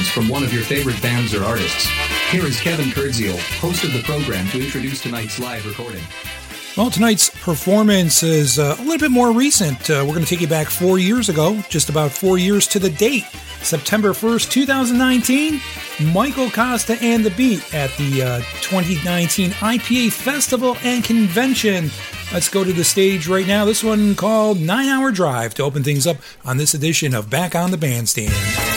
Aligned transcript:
performance 0.00 0.08
from 0.08 0.28
one 0.28 0.42
of 0.42 0.52
your 0.52 0.62
favorite 0.62 1.00
bands 1.02 1.34
or 1.34 1.44
artists. 1.44 1.88
Here 2.30 2.44
is 2.44 2.60
Kevin 2.60 2.86
Kurdziel, 2.86 3.38
host 3.58 3.84
of 3.84 3.92
the 3.92 4.02
program, 4.02 4.48
to 4.48 4.62
introduce 4.62 5.02
tonight's 5.02 5.38
live 5.38 5.66
recording. 5.66 6.02
Well, 6.76 6.90
tonight's 6.90 7.28
performance 7.28 8.22
is 8.22 8.58
uh, 8.58 8.76
a 8.78 8.82
little 8.82 8.98
bit 8.98 9.10
more 9.10 9.32
recent. 9.32 9.90
Uh, 9.90 10.04
we're 10.06 10.14
going 10.14 10.24
to 10.24 10.26
take 10.26 10.40
you 10.40 10.46
back 10.46 10.68
four 10.68 10.98
years 10.98 11.28
ago, 11.28 11.60
just 11.68 11.88
about 11.88 12.12
four 12.12 12.38
years 12.38 12.66
to 12.68 12.78
the 12.78 12.88
date, 12.88 13.24
September 13.60 14.10
1st, 14.10 14.50
2019. 14.50 15.60
Michael 16.12 16.50
Costa 16.50 16.96
and 17.02 17.24
the 17.24 17.30
Beat 17.32 17.74
at 17.74 17.90
the 17.98 18.22
uh, 18.22 18.38
2019 18.62 19.50
IPA 19.50 20.12
Festival 20.12 20.76
and 20.82 21.04
Convention. 21.04 21.90
Let's 22.32 22.48
go 22.48 22.62
to 22.62 22.72
the 22.72 22.84
stage 22.84 23.26
right 23.26 23.46
now. 23.46 23.64
This 23.64 23.82
one 23.82 24.14
called 24.14 24.60
Nine 24.60 24.88
Hour 24.88 25.10
Drive 25.10 25.54
to 25.54 25.64
open 25.64 25.82
things 25.82 26.06
up 26.06 26.18
on 26.44 26.56
this 26.56 26.74
edition 26.74 27.12
of 27.12 27.28
Back 27.28 27.54
on 27.56 27.72
the 27.72 27.78
Bandstand. 27.78 28.69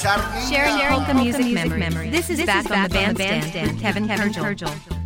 Sharing 0.00 0.80
Polka 0.88 1.10
uh, 1.10 1.14
Music, 1.14 1.42
Polka 1.42 1.44
music 1.44 1.54
memory. 1.54 1.78
memory. 1.80 2.10
This 2.10 2.30
is 2.30 2.38
this 2.38 2.46
back, 2.46 2.64
is 2.64 2.68
back 2.68 2.84
on 2.84 2.88
the 2.88 2.94
bandstand. 2.94 3.52
Band, 3.52 3.52
band, 3.52 3.80
Kevin 3.80 4.08
Kevin 4.08 4.99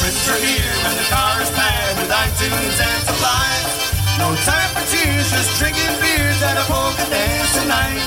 Since 0.00 0.16
we're 0.32 0.40
here 0.40 0.76
and 0.88 0.96
the 0.96 1.08
car 1.12 1.36
is 1.44 1.52
mad 1.52 1.92
with 2.00 2.08
iTunes 2.08 2.76
and 2.80 3.00
supplies. 3.04 3.68
No 4.16 4.32
time 4.48 4.72
for 4.72 4.80
tears, 4.88 5.28
just 5.28 5.60
drinking 5.60 5.92
beers 6.00 6.40
at 6.40 6.56
a 6.56 6.64
polka 6.64 7.04
dance 7.12 7.52
tonight. 7.60 8.00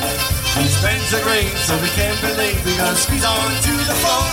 These 0.58 0.74
bands 0.82 1.14
are 1.14 1.22
great, 1.22 1.54
so 1.70 1.78
we 1.86 1.94
can't 1.94 2.18
be 2.18 2.34
late. 2.34 2.58
We're 2.66 2.82
gonna 2.82 2.98
squeeze 2.98 3.22
on 3.22 3.46
to 3.46 3.74
the 3.86 3.94
floor. 4.02 4.26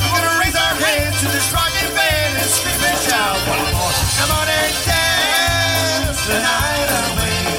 We're 0.00 0.16
gonna 0.16 0.40
raise 0.40 0.56
our 0.56 0.76
hands 0.80 1.20
to 1.20 1.28
this 1.28 1.44
rocking 1.52 1.92
band 1.92 2.40
and 2.40 2.48
scream 2.48 2.80
and 2.80 3.00
shout 3.04 3.36
one 3.52 3.68
more. 3.68 3.94
Come 4.24 4.32
on 4.40 4.48
and 4.48 4.72
dance 4.88 6.20
the 6.24 6.40
night 6.40 6.88
away. 6.88 7.52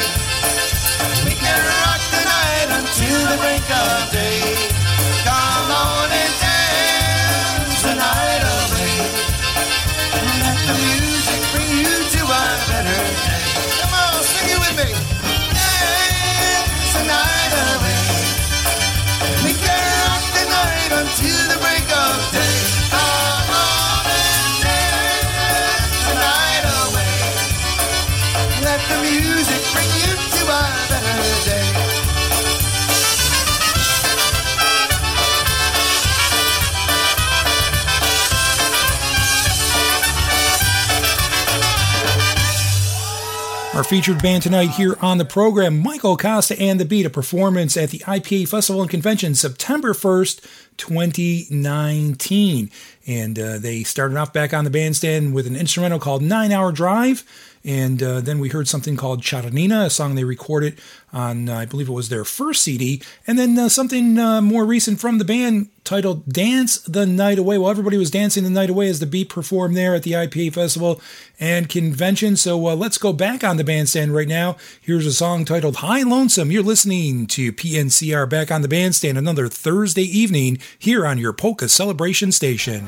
We 1.22 1.38
can 1.38 1.62
rock 1.86 2.02
the 2.18 2.22
night 2.26 2.70
until 2.82 3.20
the 3.30 3.38
break 3.38 3.68
of 3.70 4.10
day. 4.10 4.42
Come 5.22 5.70
on 5.70 6.10
and 6.10 6.25
Our 43.76 43.84
featured 43.84 44.22
band 44.22 44.42
tonight 44.42 44.70
here 44.70 44.96
on 45.02 45.18
the 45.18 45.26
program, 45.26 45.84
Michael 45.84 46.16
Costa 46.16 46.58
and 46.58 46.80
the 46.80 46.86
Beat, 46.86 47.06
a 47.06 47.10
performance 47.10 47.76
at 47.76 47.90
the 47.90 48.00
IPA 48.00 48.48
Festival 48.48 48.82
and 48.82 48.90
Convention 48.90 49.36
September 49.36 49.92
1st, 49.92 50.40
2019. 50.78 52.72
And 53.06 53.38
uh, 53.38 53.60
they 53.60 53.84
started 53.84 54.16
off 54.16 54.32
back 54.32 54.54
on 54.54 54.64
the 54.64 54.70
bandstand 54.70 55.34
with 55.34 55.46
an 55.46 55.58
instrumental 55.58 56.00
called 56.00 56.22
Nine 56.22 56.54
Hour 56.54 56.72
Drive. 56.72 57.26
And 57.66 58.02
uh, 58.04 58.22
then 58.22 58.38
we 58.38 58.50
heard 58.50 58.68
something 58.68 58.96
called 58.96 59.24
Charanina, 59.24 59.88
a 59.88 59.90
song 59.90 60.14
they 60.14 60.24
recorded 60.24 60.80
on, 61.12 61.50
uh, 61.50 61.58
I 61.58 61.66
believe 61.66 61.90
it 61.90 61.94
was 61.94 62.10
their 62.10 62.24
first 62.24 62.62
CD. 62.62 63.02
And 63.26 63.40
then 63.40 63.58
uh, 63.58 63.70
something 63.70 64.20
uh, 64.20 64.42
more 64.42 64.66
recent 64.66 65.00
from 65.00 65.18
the 65.18 65.26
band 65.26 65.70
titled 65.84 66.28
Dance 66.28 66.80
the 66.80 67.08
Night 67.08 67.40
Away. 67.40 67.58
Well, 67.58 67.72
everybody 67.72 67.98
was 67.98 68.12
dancing 68.12 68.44
the 68.44 68.50
night 68.52 68.70
away 68.70 68.88
as 68.88 69.00
the 69.00 69.08
beat 69.08 69.30
performed 69.30 69.76
there 69.76 69.96
at 69.96 70.04
the 70.04 70.12
IPA 70.12 70.54
Festival 70.54 71.02
and 71.40 71.68
Convention. 71.68 72.36
So 72.36 72.68
uh, 72.68 72.76
let's 72.76 73.00
go 73.00 73.14
back 73.14 73.44
on 73.44 73.58
the 73.58 73.64
bandstand 73.64 74.14
right 74.14 74.28
now. 74.28 74.58
Here's 74.80 75.08
a 75.08 75.14
song 75.14 75.44
titled 75.44 75.78
High 75.78 76.04
Lonesome. 76.04 76.52
You're 76.52 76.62
listening 76.62 77.26
to 77.28 77.52
PNCR 77.52 78.30
back 78.30 78.52
on 78.52 78.62
the 78.62 78.68
bandstand 78.68 79.18
another 79.18 79.48
Thursday 79.48 80.04
evening 80.04 80.60
here 80.78 81.06
on 81.08 81.18
your 81.18 81.34
Polka 81.34 81.68
Celebration 81.68 82.32
Station. 82.32 82.86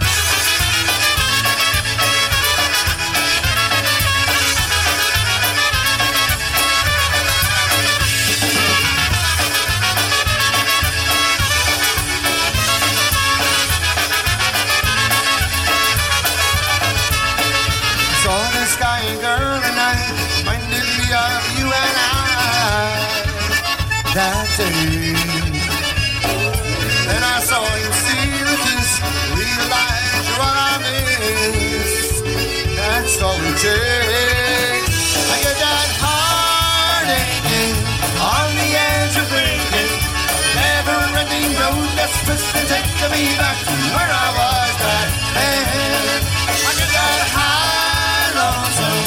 Taking 42.98 43.12
me 43.12 43.38
back 43.38 43.58
to 43.60 43.74
where 43.96 44.10
I 44.10 44.28
was 44.38 44.74
back 44.82 45.10
then. 45.36 46.22
I 46.66 46.72
get 46.78 46.90
that 46.98 47.22
high 47.38 48.28
lonesome, 48.38 49.06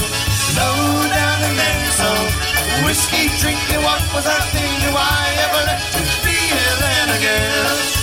low 0.59 1.09
down 1.11 1.39
and 1.47 1.57
lonesome. 1.59 2.85
Whiskey 2.87 3.29
drinking, 3.41 3.83
what 3.83 4.03
was 4.15 4.27
I 4.27 4.39
thinking? 4.55 4.95
Why 4.95 5.19
ever 5.45 5.63
let 5.67 5.81
you 5.95 6.05
feel 6.23 6.79
it 6.95 7.09
again? 7.19 8.00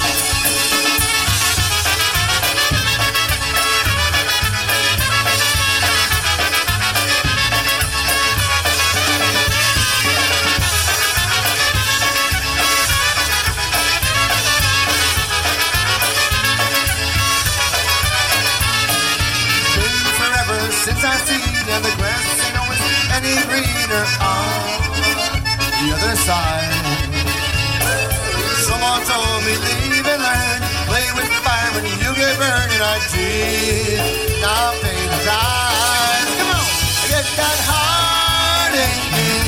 Me 29.47 29.55
leave 29.55 30.03
and 30.03 30.19
learn, 30.19 30.59
play 30.91 31.07
with 31.15 31.31
fire 31.39 31.71
when 31.71 31.87
you 31.87 32.11
get 32.19 32.35
burned, 32.35 32.67
and 32.67 32.83
I 32.83 32.99
did 33.15 33.95
not 34.43 34.75
pay 34.83 34.99
the 35.07 35.19
price. 35.23 36.31
Come 36.35 36.51
on, 36.51 36.67
I 36.67 37.05
get 37.07 37.23
that 37.39 37.59
heart 37.63 38.75
aching 38.75 39.47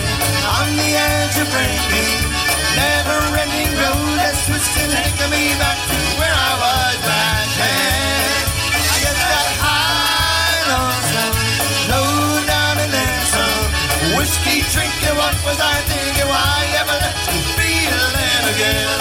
on 0.56 0.72
the 0.79 0.89
edge 0.96 1.36
of 1.44 1.51
breaking. 1.51 2.15
Never-ending 2.79 3.75
road 3.75 4.15
that's 4.15 4.39
twisting, 4.48 4.88
taking 4.88 5.32
me 5.36 5.51
back 5.60 5.75
to 5.75 6.00
where 6.15 6.32
I 6.32 6.51
was 6.63 6.98
back 7.03 7.48
then. 7.60 8.39
I 8.72 8.98
get 9.03 9.20
that 9.20 9.51
high 9.60 10.63
lonesome, 10.79 11.36
low 11.91 12.39
down 12.48 12.75
and 12.88 12.91
then 12.96 13.20
some. 13.36 14.15
Whiskey 14.15 14.63
drinking, 14.72 15.20
what 15.20 15.36
was 15.44 15.60
I 15.60 15.75
thinking? 15.91 16.24
Why 16.24 16.72
ever 16.88 16.96
let 17.03 17.20
you 17.20 17.39
feel 17.60 18.00
again? 18.56 18.99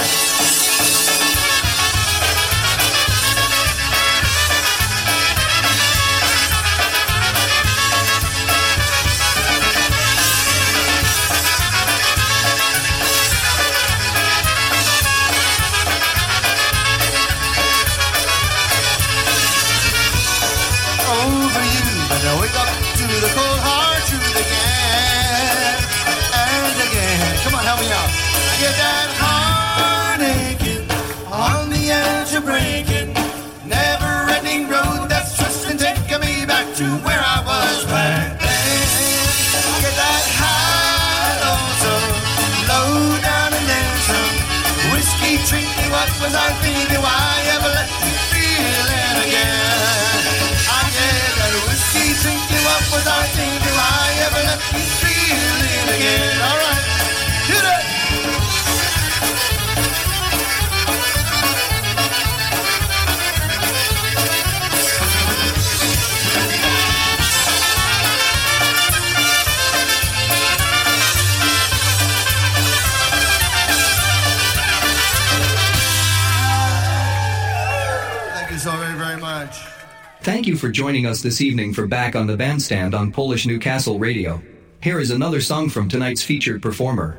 Joining 80.79 81.07
us 81.07 81.23
this 81.23 81.41
evening 81.41 81.75
for 81.75 81.89
Back 81.89 82.15
on 82.15 82.29
the 82.29 82.37
Bandstand 82.37 82.95
on 82.95 83.11
Polish 83.11 83.47
Newcastle 83.47 83.99
Radio. 83.99 84.41
Here 84.81 85.01
is 85.01 85.11
another 85.11 85.41
song 85.41 85.69
from 85.69 85.89
tonight's 85.89 86.23
featured 86.23 86.63
performer. 86.63 87.19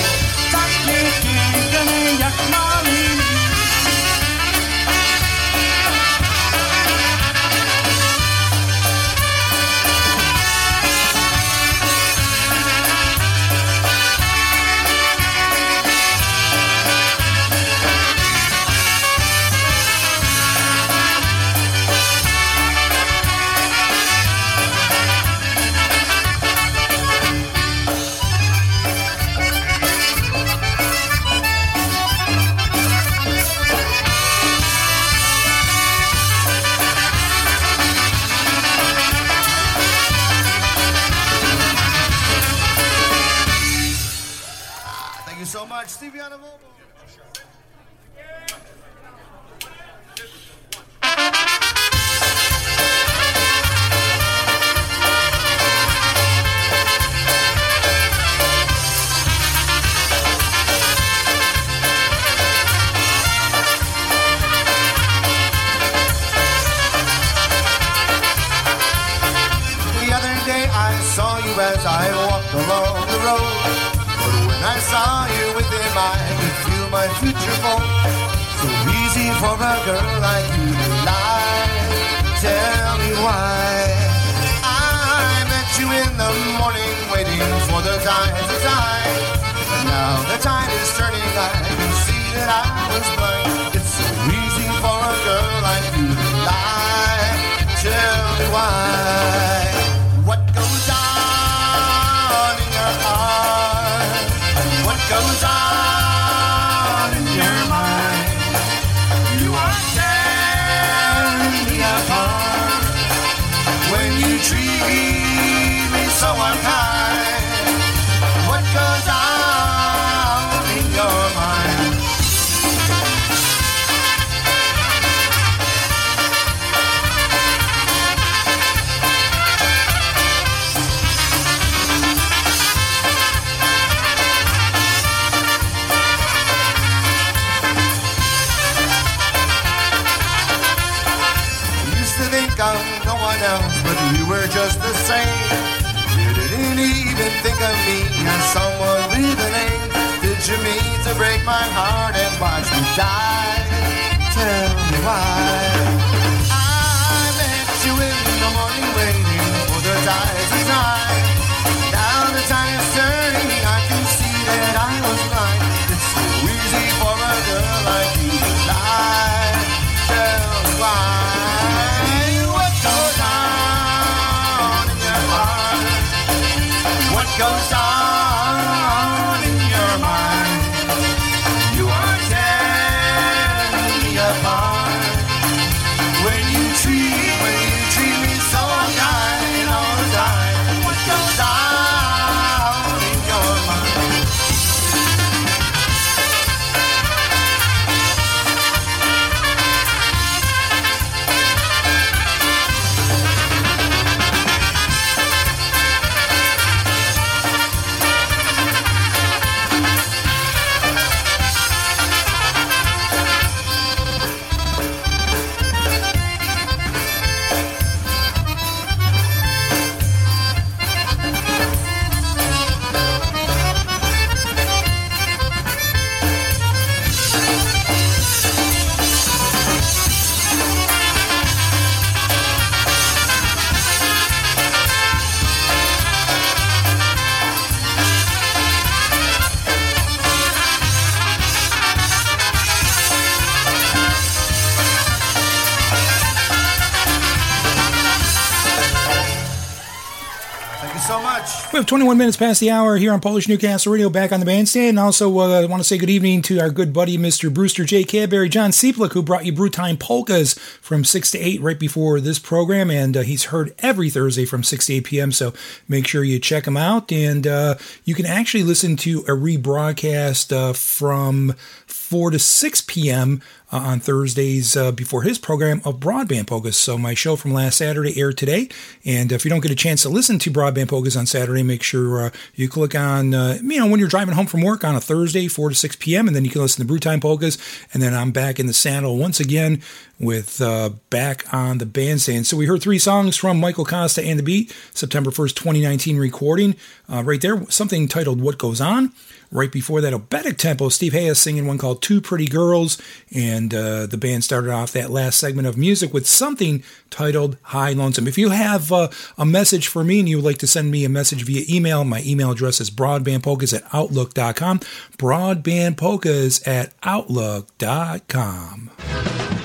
We 251.71 251.77
have 251.77 251.85
21 251.85 252.17
minutes 252.17 252.35
past 252.35 252.59
the 252.59 252.69
hour 252.69 252.97
here 252.97 253.13
on 253.13 253.21
Polish 253.21 253.47
Newcastle 253.47 253.93
Radio 253.93 254.09
back 254.09 254.33
on 254.33 254.41
the 254.41 254.45
bandstand. 254.45 254.89
And 254.89 254.99
also, 254.99 255.39
uh, 255.39 255.61
I 255.61 255.65
want 255.67 255.79
to 255.79 255.87
say 255.87 255.97
good 255.97 256.09
evening 256.09 256.41
to 256.41 256.59
our 256.59 256.69
good 256.69 256.91
buddy, 256.91 257.17
Mr. 257.17 257.53
Brewster 257.53 257.85
J. 257.85 258.03
Cadbury, 258.03 258.49
John 258.49 258.71
Seeplick, 258.71 259.13
who 259.13 259.23
brought 259.23 259.45
you 259.45 259.53
Brewtime 259.53 259.97
Polkas 259.97 260.53
from 260.53 261.05
6 261.05 261.31
to 261.31 261.39
8 261.39 261.61
right 261.61 261.79
before 261.79 262.19
this 262.19 262.39
program. 262.39 262.91
And 262.91 263.15
uh, 263.15 263.21
he's 263.21 263.45
heard 263.45 263.73
every 263.79 264.09
Thursday 264.09 264.43
from 264.43 264.65
6 264.65 264.85
to 264.87 264.93
8 264.95 265.03
p.m. 265.05 265.31
So 265.31 265.53
make 265.87 266.07
sure 266.07 266.25
you 266.25 266.39
check 266.39 266.67
him 266.67 266.75
out. 266.75 267.09
And 267.09 267.47
uh, 267.47 267.75
you 268.03 268.15
can 268.15 268.25
actually 268.25 268.63
listen 268.63 268.97
to 268.97 269.19
a 269.19 269.31
rebroadcast 269.31 270.51
uh, 270.51 270.73
from 270.73 271.55
4 271.91 272.31
to 272.31 272.39
6 272.39 272.81
p.m. 272.87 273.41
Uh, 273.73 273.77
on 273.77 273.99
Thursdays 274.01 274.75
uh, 274.75 274.91
before 274.91 275.23
his 275.23 275.39
program 275.39 275.81
of 275.85 275.97
Broadband 275.97 276.47
Polkas. 276.47 276.75
So 276.75 276.97
my 276.97 277.13
show 277.13 277.37
from 277.37 277.53
last 277.53 277.77
Saturday 277.77 278.19
aired 278.19 278.37
today. 278.37 278.67
And 279.05 279.31
if 279.31 279.45
you 279.45 279.49
don't 279.49 279.61
get 279.61 279.71
a 279.71 279.75
chance 279.75 280.01
to 280.01 280.09
listen 280.09 280.39
to 280.39 280.51
Broadband 280.51 280.89
Polkas 280.89 281.15
on 281.15 281.25
Saturday, 281.25 281.63
make 281.63 281.81
sure 281.81 282.25
uh, 282.25 282.29
you 282.53 282.67
click 282.67 282.95
on, 282.95 283.33
uh, 283.33 283.59
you 283.61 283.79
know, 283.79 283.87
when 283.87 283.99
you're 283.99 284.09
driving 284.09 284.35
home 284.35 284.45
from 284.45 284.61
work 284.61 284.83
on 284.83 284.95
a 284.95 284.99
Thursday, 284.99 285.47
4 285.47 285.69
to 285.69 285.75
6 285.75 285.95
p.m., 285.97 286.27
and 286.27 286.35
then 286.35 286.43
you 286.43 286.51
can 286.51 286.61
listen 286.61 286.81
to 286.81 286.87
Brew 286.87 286.99
Time 286.99 287.21
Polkas. 287.21 287.57
And 287.93 288.03
then 288.03 288.13
I'm 288.13 288.31
back 288.31 288.59
in 288.59 288.67
the 288.67 288.73
saddle 288.73 289.17
once 289.17 289.39
again 289.39 289.81
with 290.21 290.61
uh, 290.61 290.91
Back 291.09 291.51
on 291.53 291.79
the 291.79 291.85
Bandstand. 291.85 292.47
So 292.47 292.55
we 292.55 292.65
heard 292.65 292.81
three 292.81 292.99
songs 292.99 293.35
from 293.35 293.59
Michael 293.59 293.85
Costa 293.85 294.23
and 294.23 294.37
the 294.37 294.43
Beat, 294.43 294.75
September 294.93 295.31
1st, 295.31 295.55
2019 295.55 296.17
recording. 296.17 296.75
Uh, 297.11 297.23
right 297.23 297.41
there, 297.41 297.69
something 297.69 298.07
titled 298.07 298.39
What 298.41 298.57
Goes 298.57 298.79
On. 298.79 299.11
Right 299.53 299.71
before 299.71 299.99
that, 299.99 300.13
Obetic 300.13 300.55
Tempo, 300.55 300.87
Steve 300.87 301.11
Hayes 301.11 301.37
singing 301.37 301.67
one 301.67 301.77
called 301.77 302.01
Two 302.01 302.21
Pretty 302.21 302.45
Girls. 302.45 302.97
And 303.35 303.73
uh, 303.73 304.05
the 304.05 304.17
band 304.17 304.45
started 304.45 304.71
off 304.71 304.93
that 304.93 305.11
last 305.11 305.39
segment 305.39 305.67
of 305.67 305.77
music 305.77 306.13
with 306.13 306.25
something 306.25 306.83
titled 307.09 307.57
High 307.63 307.91
Lonesome. 307.91 308.29
If 308.29 308.37
you 308.37 308.51
have 308.51 308.93
uh, 308.93 309.09
a 309.37 309.45
message 309.45 309.89
for 309.89 310.05
me 310.05 310.21
and 310.21 310.29
you 310.29 310.37
would 310.37 310.45
like 310.45 310.59
to 310.59 310.67
send 310.67 310.89
me 310.89 311.03
a 311.03 311.09
message 311.09 311.43
via 311.43 311.65
email, 311.69 312.05
my 312.05 312.23
email 312.25 312.51
address 312.51 312.79
is 312.79 312.89
broadbandpolkas 312.89 313.75
at 313.75 313.83
outlook.com. 313.91 314.79
Broadbandpolkas 315.17 316.65
at 316.65 316.93
outlook.com. 317.03 318.89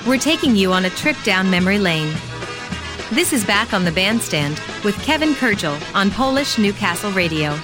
We're 0.07 0.17
taking 0.17 0.46
you 0.55 0.71
on 0.71 0.85
a 0.85 0.89
trip 0.91 1.17
down 1.23 1.49
memory 1.49 1.79
lane. 1.79 2.15
This 3.11 3.33
is 3.33 3.43
Back 3.45 3.73
on 3.73 3.85
the 3.85 3.91
Bandstand 3.91 4.59
with 4.83 4.95
Kevin 5.03 5.33
Kurdziel 5.33 5.79
on 5.95 6.11
Polish 6.11 6.57
Newcastle 6.57 7.11
Radio. 7.11 7.57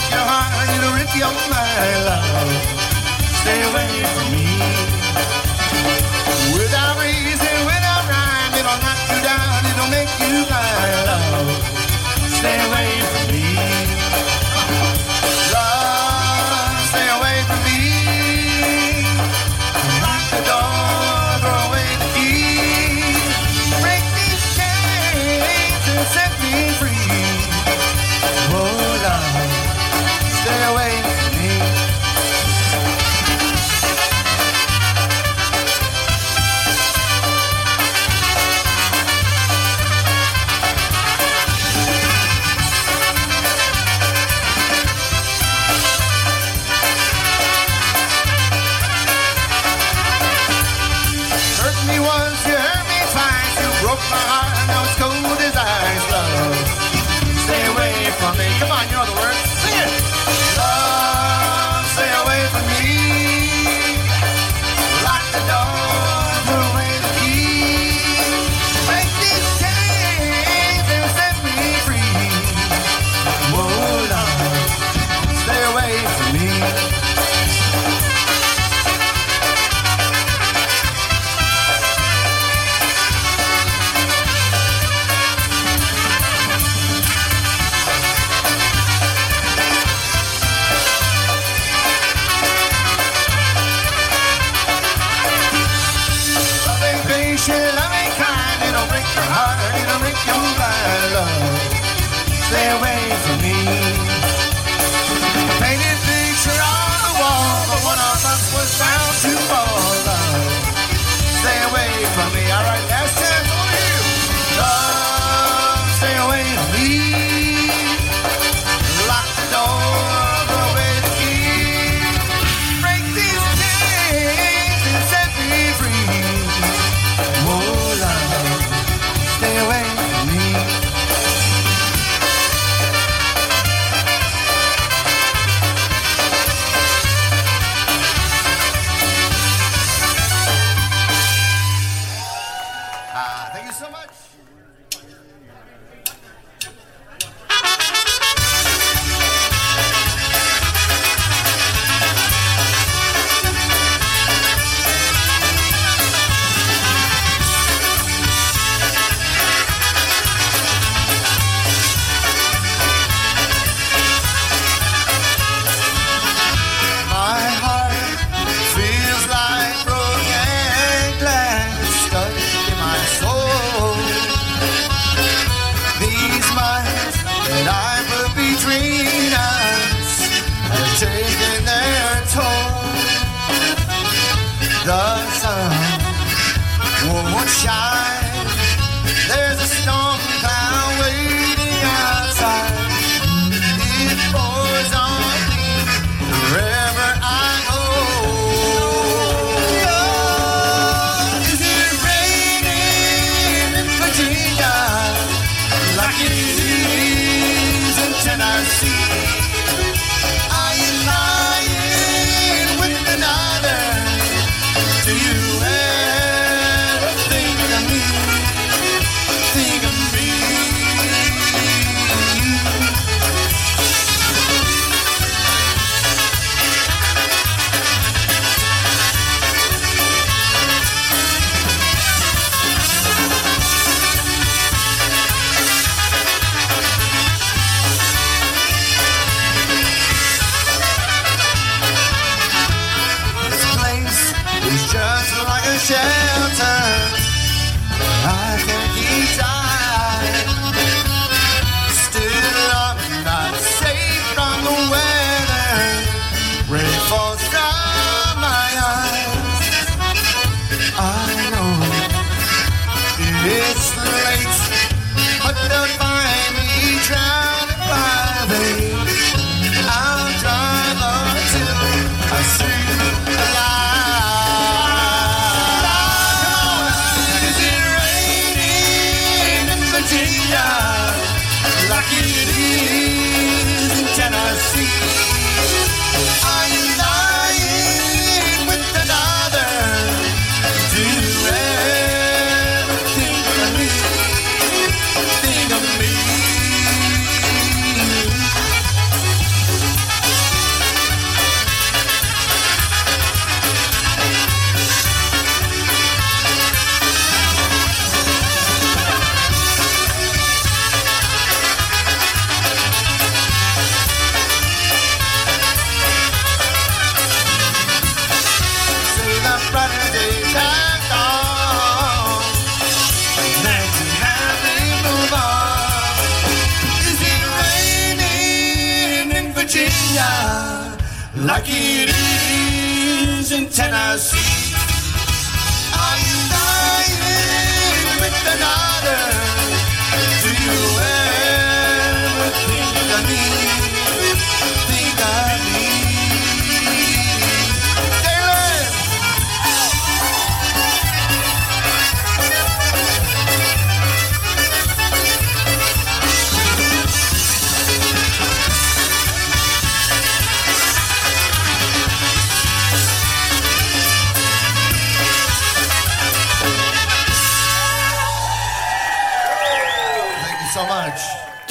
Break 0.00 0.12
your 0.12 0.24
heart, 0.24 0.68
it'll 0.76 0.92
rip 0.94 1.12
your 1.16 1.32
mind, 1.50 2.04
love. 2.08 2.50
Stay 3.42 3.60
away 3.68 4.04
from 4.14 4.26
me. 4.32 4.46
Without 6.54 6.96
reason, 6.98 7.56
without 7.66 8.04
rhyme, 8.08 8.52
it'll 8.54 8.80
knock 8.80 9.00
you 9.10 9.20
down, 9.22 9.60
it'll 9.70 9.90
make 9.90 10.12
you 10.20 10.44
blind, 10.46 11.06
love. 11.06 11.48
Stay 12.38 12.56
away 12.68 12.99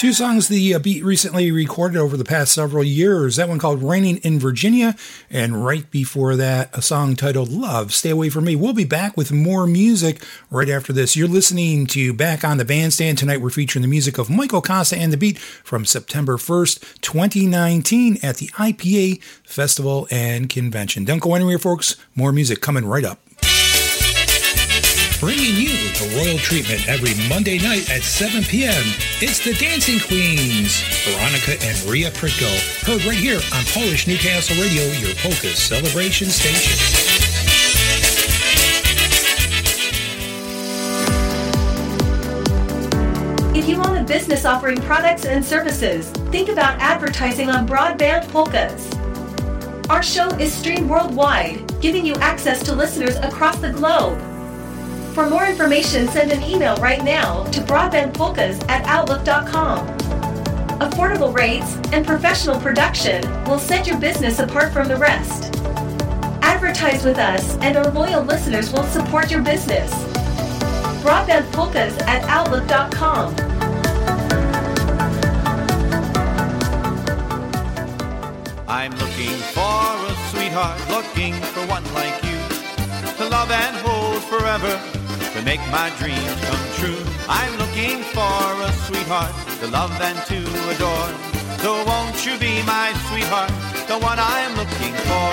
Two 0.10 0.14
songs 0.14 0.48
the 0.48 0.74
uh, 0.74 0.80
beat 0.80 1.04
recently 1.04 1.52
recorded 1.52 2.00
over 2.00 2.18
the 2.18 2.26
past 2.26 2.52
several 2.52 2.84
years. 2.84 3.36
That 3.36 3.48
one 3.48 3.60
called 3.60 3.84
Raining 3.84 4.18
in 4.18 4.40
Virginia, 4.40 4.96
and 5.30 5.64
right 5.64 5.88
before 5.92 6.36
that, 6.36 6.76
a 6.76 6.82
song 6.82 7.16
titled 7.16 7.50
Love, 7.50 7.94
Stay 7.94 8.10
Away 8.10 8.32
From 8.32 8.46
Me. 8.46 8.56
We'll 8.56 8.74
be 8.74 8.86
back 8.86 9.16
with 9.16 9.32
more 9.32 9.68
music 9.68 10.24
right 10.50 10.68
after 10.68 10.92
this. 10.92 11.16
You're 11.16 11.28
listening 11.28 11.86
to 11.86 12.12
Back 12.12 12.44
on 12.44 12.58
the 12.58 12.66
Bandstand. 12.66 13.20
Tonight 13.20 13.40
we're 13.40 13.52
featuring 13.52 13.84
the 13.84 13.88
music 13.88 14.18
of 14.18 14.32
Michael 14.32 14.64
Costa 14.64 14.98
and 14.98 15.14
the 15.14 15.18
Beat 15.18 15.38
from 15.38 15.86
September 15.86 16.38
1st, 16.38 17.02
2019 17.02 18.18
at 18.24 18.38
the 18.38 18.48
IPA 18.48 19.22
Festival 19.44 20.08
and 20.10 20.50
Convention. 20.50 21.06
Don't 21.06 21.22
go 21.22 21.36
anywhere, 21.36 21.60
folks. 21.60 21.98
More 22.16 22.32
music 22.32 22.62
coming 22.62 22.88
right 22.88 23.06
up. 23.06 23.29
Bringing 25.20 25.56
you 25.56 25.76
the 26.00 26.16
royal 26.16 26.38
treatment 26.38 26.88
every 26.88 27.14
Monday 27.28 27.58
night 27.58 27.92
at 27.92 28.04
7 28.04 28.42
p.m. 28.42 28.86
It's 29.20 29.44
the 29.44 29.54
Dancing 29.54 30.00
Queens, 30.00 30.80
Veronica 31.04 31.62
and 31.62 31.78
Ria 31.84 32.10
Pritko. 32.10 32.48
Heard 32.88 33.04
right 33.04 33.18
here 33.18 33.42
on 33.54 33.66
Polish 33.66 34.08
Newcastle 34.08 34.56
Radio, 34.56 34.82
your 34.94 35.14
polka 35.16 35.50
celebration 35.50 36.30
station. 36.30 36.72
If 43.54 43.68
you 43.68 43.76
own 43.84 43.98
a 43.98 44.04
business 44.06 44.46
offering 44.46 44.80
products 44.84 45.26
and 45.26 45.44
services, 45.44 46.12
think 46.32 46.48
about 46.48 46.80
advertising 46.80 47.50
on 47.50 47.68
Broadband 47.68 48.32
Polkas. 48.32 48.90
Our 49.90 50.02
show 50.02 50.30
is 50.38 50.54
streamed 50.54 50.90
worldwide, 50.90 51.82
giving 51.82 52.06
you 52.06 52.14
access 52.16 52.64
to 52.64 52.74
listeners 52.74 53.18
across 53.18 53.58
the 53.58 53.72
globe. 53.72 54.29
For 55.14 55.28
more 55.28 55.46
information, 55.46 56.08
send 56.08 56.32
an 56.32 56.44
email 56.44 56.76
right 56.78 57.04
now 57.04 57.44
to 57.46 57.62
broadbandpolkas 57.62 58.70
at 58.70 58.86
outlook.com. 58.86 59.88
Affordable 60.80 61.36
rates 61.36 61.76
and 61.92 62.06
professional 62.06 62.60
production 62.60 63.22
will 63.46 63.60
set 63.60 63.88
your 63.88 64.00
business 64.00 64.40
apart 64.40 64.72
from 64.72 64.88
the 64.88 64.96
rest. 64.96 65.56
Advertise 66.42 67.04
with 67.04 67.18
us, 67.18 67.58
and 67.58 67.76
our 67.76 67.92
loyal 67.92 68.24
listeners 68.24 68.72
will 68.72 68.84
support 68.84 69.30
your 69.30 69.42
business. 69.42 69.92
Broadbandpolkas 71.04 72.02
at 72.04 72.24
outlook.com. 72.26 73.36
I'm 78.68 78.92
looking 78.92 79.36
for 79.54 79.62
a 79.62 80.16
sweetheart, 80.30 80.80
looking 80.90 81.34
for 81.34 81.66
one 81.68 81.84
like 81.94 82.24
you 82.24 82.40
to 83.20 83.28
love 83.28 83.52
and 83.52 83.76
hold 83.76 83.99
forever, 84.20 84.80
to 85.34 85.42
make 85.44 85.60
my 85.72 85.90
dreams 85.98 86.36
come 86.46 86.66
true. 86.76 87.02
I'm 87.28 87.58
looking 87.58 88.04
for 88.14 88.62
a 88.64 88.72
sweetheart 88.86 89.34
to 89.60 89.68
love 89.68 89.92
and 90.02 90.18
to 90.28 90.38
adore. 90.74 91.12
So 91.60 91.84
won't 91.86 92.26
you 92.26 92.38
be 92.40 92.64
my 92.64 92.94
sweetheart, 93.10 93.52
the 93.88 94.00
one 94.00 94.18
I'm 94.20 94.56
looking 94.56 94.94
for? 95.08 95.32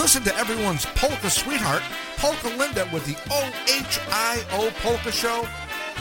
Listen 0.00 0.22
to 0.24 0.34
everyone's 0.36 0.86
polka 0.86 1.30
sweetheart, 1.30 1.82
Polka 2.18 2.48
Linda, 2.58 2.86
with 2.92 3.06
the 3.06 3.16
OHIO 3.30 4.70
Polka 4.82 5.12
Show 5.12 5.46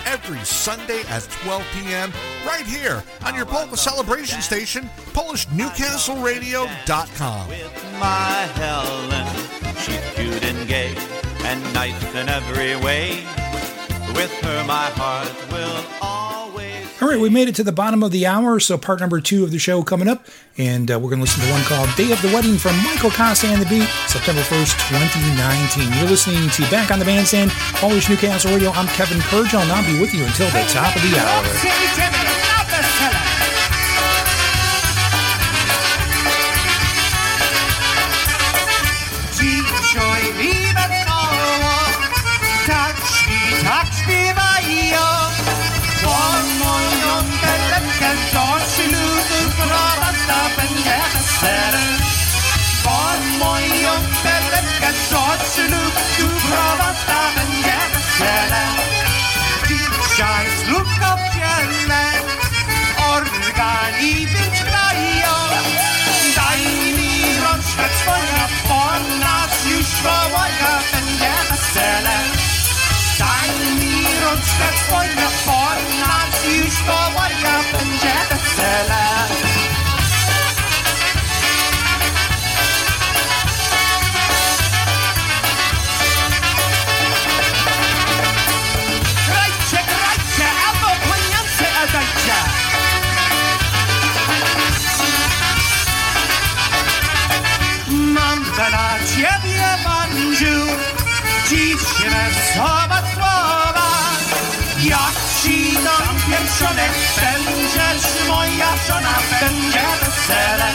every 0.06 0.40
Sunday 0.40 1.02
at 1.10 1.24
12 1.44 1.64
p.m. 1.74 2.12
right 2.46 2.66
here 2.66 3.04
on 3.26 3.36
your 3.36 3.46
polka 3.46 3.78
celebration 3.78 4.42
station, 4.42 4.90
PolishNewcastleRadio.com. 5.14 7.48
With 7.48 7.84
my 8.00 8.48
Helen, 8.56 9.28
she's 9.78 10.02
cute 10.16 10.44
and 10.44 10.68
gay 10.68 10.96
and 11.52 11.74
nice 11.74 12.16
in 12.16 12.30
every 12.30 12.78
way. 12.78 13.24
With 14.16 14.32
her, 14.44 14.64
my 14.66 14.88
heart 14.96 15.28
will 15.52 15.84
always. 16.02 16.88
All 17.02 17.10
right, 17.10 17.20
we 17.20 17.30
made 17.30 17.50
it 17.50 17.56
to 17.56 17.64
the 17.64 17.74
bottom 17.74 18.04
of 18.04 18.12
the 18.12 18.26
hour, 18.26 18.60
so 18.60 18.78
part 18.78 19.02
number 19.02 19.20
two 19.20 19.44
of 19.44 19.52
the 19.52 19.60
show 19.60 19.84
coming 19.84 20.08
up. 20.08 20.26
And 20.58 20.90
uh, 20.90 21.00
we're 21.00 21.10
going 21.10 21.20
to 21.20 21.28
listen 21.28 21.44
to 21.44 21.52
one 21.52 21.64
called 21.64 21.90
Day 21.98 22.12
of 22.12 22.22
the 22.22 22.30
Wedding 22.30 22.58
from 22.58 22.78
Michael 22.84 23.12
Costa 23.12 23.48
and 23.48 23.62
the 23.62 23.68
Beat, 23.68 23.88
September 24.08 24.42
1st, 24.42 24.80
2019. 25.36 26.00
You're 26.00 26.10
listening 26.10 26.50
to 26.50 26.62
Back 26.72 26.92
on 26.92 27.00
the 27.00 27.06
Bandstand, 27.06 27.52
Polish 27.84 28.08
Newcastle 28.08 28.54
Radio. 28.54 28.72
I'm 28.72 28.88
Kevin 28.96 29.20
Kurdziel, 29.28 29.62
and 29.62 29.72
I'll 29.72 29.84
not 29.84 29.86
be 29.86 30.00
with 30.00 30.14
you 30.14 30.24
until 30.24 30.48
the 30.52 30.64
top 30.72 30.96
of 30.96 31.02
the 31.02 31.20
hour. 31.20 32.40
samen 57.12 57.52
jammerdelen. 57.67 58.71
Daj 66.36 66.62
mi 66.97 67.12
rączkę 67.43 67.86
twoja, 68.00 68.43
po 68.67 68.84
nas. 69.19 69.52
Daj 73.19 73.50
mi. 73.76 73.91
żonem 106.62 106.93
będzie, 107.21 107.88
czy 108.02 108.28
moja 108.30 108.71
żona 108.88 109.15
będzie 109.39 109.86
wesele. 110.02 110.69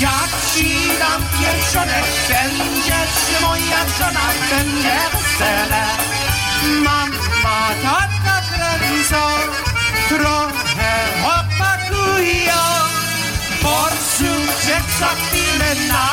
Jak 0.00 0.30
ci 0.54 0.98
dam 0.98 1.22
pierścionek 1.38 2.04
będzie, 2.28 2.98
czy 3.14 3.42
moja 3.42 3.80
żona 3.98 4.26
będzie 4.50 4.98
wesele. 5.12 5.82
Mama, 6.84 7.68
tata, 7.82 8.42
telewizor, 8.50 9.40
trochę 10.08 10.92
opakują. 11.36 12.62
Podsumcie 13.62 14.76
za 14.98 15.08
chwilę, 15.08 15.74
na 15.88 16.08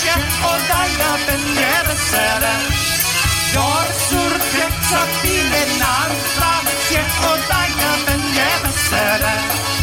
się 0.00 0.14
oddaje, 0.46 1.26
będzie 1.26 1.72
wesele. 1.86 2.93
Dorsurte, 3.54 4.64
så 4.90 5.00
fine 5.20 5.62
navn 5.78 6.18
fra 6.34 6.52
Kjell 6.88 7.14
og 7.30 7.38
deg, 7.50 7.86
men 8.06 8.26
jeg 8.38 9.73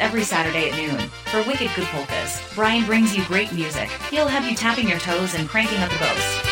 every 0.00 0.22
Saturday 0.22 0.70
at 0.70 0.76
noon. 0.76 1.08
For 1.30 1.42
Wicked 1.42 1.70
Good 1.74 1.86
Polkas, 1.86 2.42
Brian 2.54 2.84
brings 2.84 3.16
you 3.16 3.24
great 3.24 3.52
music. 3.52 3.88
He'll 4.10 4.28
have 4.28 4.48
you 4.48 4.56
tapping 4.56 4.88
your 4.88 4.98
toes 4.98 5.34
and 5.34 5.48
cranking 5.48 5.78
up 5.78 5.90
the 5.90 5.98
ghost. 5.98 6.45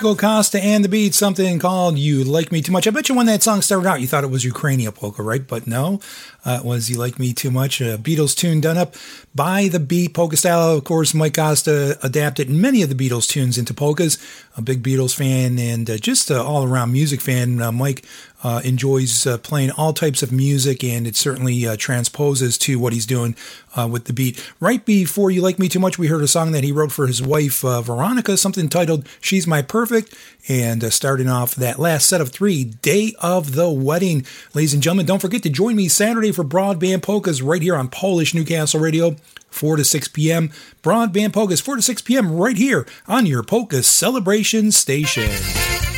Michael 0.00 0.16
Costa 0.16 0.58
and 0.58 0.82
the 0.82 0.88
Beat, 0.88 1.12
something 1.12 1.58
called 1.58 1.98
You 1.98 2.24
Like 2.24 2.50
Me 2.50 2.62
Too 2.62 2.72
Much. 2.72 2.86
I 2.86 2.90
bet 2.90 3.10
you 3.10 3.14
when 3.14 3.26
that 3.26 3.42
song 3.42 3.60
started 3.60 3.86
out, 3.86 4.00
you 4.00 4.06
thought 4.06 4.24
it 4.24 4.30
was 4.30 4.46
Ukrainian 4.46 4.92
polka, 4.92 5.22
right? 5.22 5.46
But 5.46 5.66
no, 5.66 6.00
uh, 6.42 6.60
it 6.62 6.64
was 6.64 6.88
You 6.88 6.96
Like 6.96 7.18
Me 7.18 7.34
Too 7.34 7.50
Much, 7.50 7.82
a 7.82 7.98
Beatles 7.98 8.34
tune 8.34 8.62
done 8.62 8.78
up 8.78 8.94
by 9.34 9.68
the 9.68 9.78
Beat 9.78 10.14
polka 10.14 10.38
style. 10.38 10.70
Of 10.70 10.84
course, 10.84 11.12
Mike 11.12 11.34
Costa 11.34 11.98
adapted 12.02 12.48
many 12.48 12.80
of 12.80 12.88
the 12.88 12.94
Beatles 12.94 13.28
tunes 13.28 13.58
into 13.58 13.74
polkas. 13.74 14.16
A 14.56 14.62
big 14.62 14.82
Beatles 14.82 15.14
fan 15.14 15.58
and 15.58 15.90
uh, 15.90 15.98
just 15.98 16.30
an 16.30 16.38
all 16.38 16.64
around 16.64 16.92
music 16.92 17.20
fan. 17.20 17.60
Uh, 17.60 17.70
Mike 17.70 18.02
uh, 18.42 18.60
enjoys 18.64 19.26
uh, 19.26 19.38
playing 19.38 19.70
all 19.72 19.92
types 19.92 20.22
of 20.22 20.32
music, 20.32 20.82
and 20.82 21.06
it 21.06 21.16
certainly 21.16 21.66
uh, 21.66 21.76
transposes 21.76 22.56
to 22.58 22.78
what 22.78 22.92
he's 22.92 23.06
doing 23.06 23.36
uh, 23.76 23.88
with 23.90 24.04
the 24.04 24.12
beat. 24.12 24.52
Right 24.60 24.84
before 24.84 25.30
You 25.30 25.42
Like 25.42 25.58
Me 25.58 25.68
Too 25.68 25.78
Much, 25.78 25.98
we 25.98 26.06
heard 26.06 26.22
a 26.22 26.28
song 26.28 26.52
that 26.52 26.64
he 26.64 26.72
wrote 26.72 26.92
for 26.92 27.06
his 27.06 27.22
wife, 27.22 27.64
uh, 27.64 27.82
Veronica, 27.82 28.36
something 28.36 28.68
titled 28.68 29.06
She's 29.20 29.46
My 29.46 29.62
Perfect. 29.62 30.16
And 30.48 30.82
uh, 30.82 30.90
starting 30.90 31.28
off 31.28 31.54
that 31.54 31.78
last 31.78 32.08
set 32.08 32.20
of 32.20 32.30
three, 32.30 32.64
Day 32.64 33.14
of 33.20 33.54
the 33.54 33.70
Wedding. 33.70 34.24
Ladies 34.54 34.74
and 34.74 34.82
gentlemen, 34.82 35.06
don't 35.06 35.20
forget 35.20 35.42
to 35.42 35.50
join 35.50 35.76
me 35.76 35.88
Saturday 35.88 36.32
for 36.32 36.44
Broadband 36.44 37.02
Polkas 37.02 37.42
right 37.42 37.62
here 37.62 37.76
on 37.76 37.88
Polish 37.88 38.34
Newcastle 38.34 38.80
Radio. 38.80 39.16
4 39.50 39.76
to 39.76 39.84
6 39.84 40.08
p.m. 40.08 40.50
Broadband 40.82 41.32
Polkas, 41.32 41.60
4 41.60 41.76
to 41.76 41.82
6 41.82 42.02
p.m. 42.02 42.36
right 42.36 42.56
here 42.56 42.86
on 43.08 43.26
your 43.26 43.42
Polka 43.42 43.82
Celebration 43.82 44.70
Station. 44.70 45.89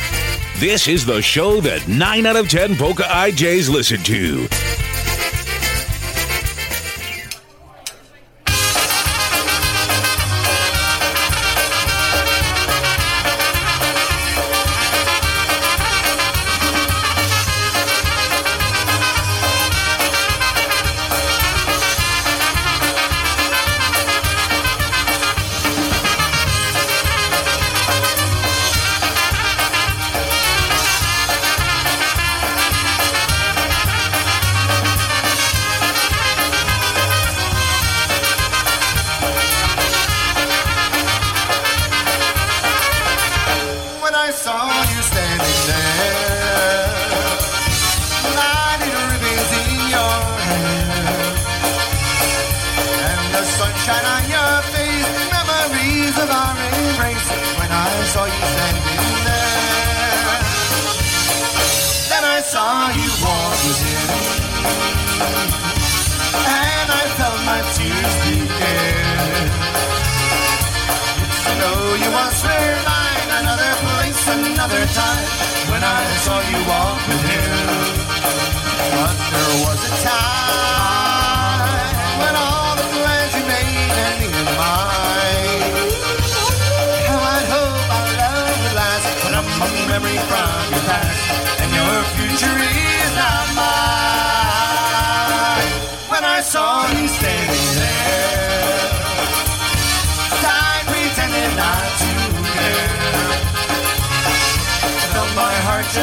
This 0.63 0.87
is 0.87 1.05
the 1.05 1.21
show 1.21 1.59
that 1.59 1.89
9 1.89 2.25
out 2.25 2.37
of 2.37 2.47
10 2.47 2.77
Polka 2.77 3.03
DJs 3.03 3.69
listen 3.69 4.01
to. 4.03 4.47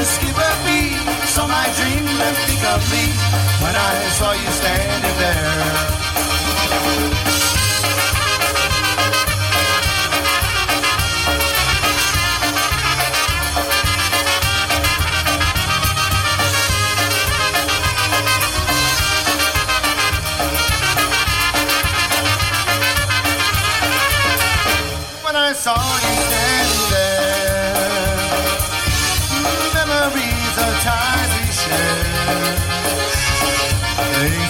Skip 0.05 0.37
a 0.37 0.51
beat, 0.65 1.27
so 1.27 1.49
my 1.49 1.67
dream 1.75 2.05
left 2.17 2.49
me 2.49 2.57
when 3.61 3.75
I 3.75 4.09
saw 4.11 4.33
you 4.33 4.51
standing 4.53 5.19
there. 5.19 6.10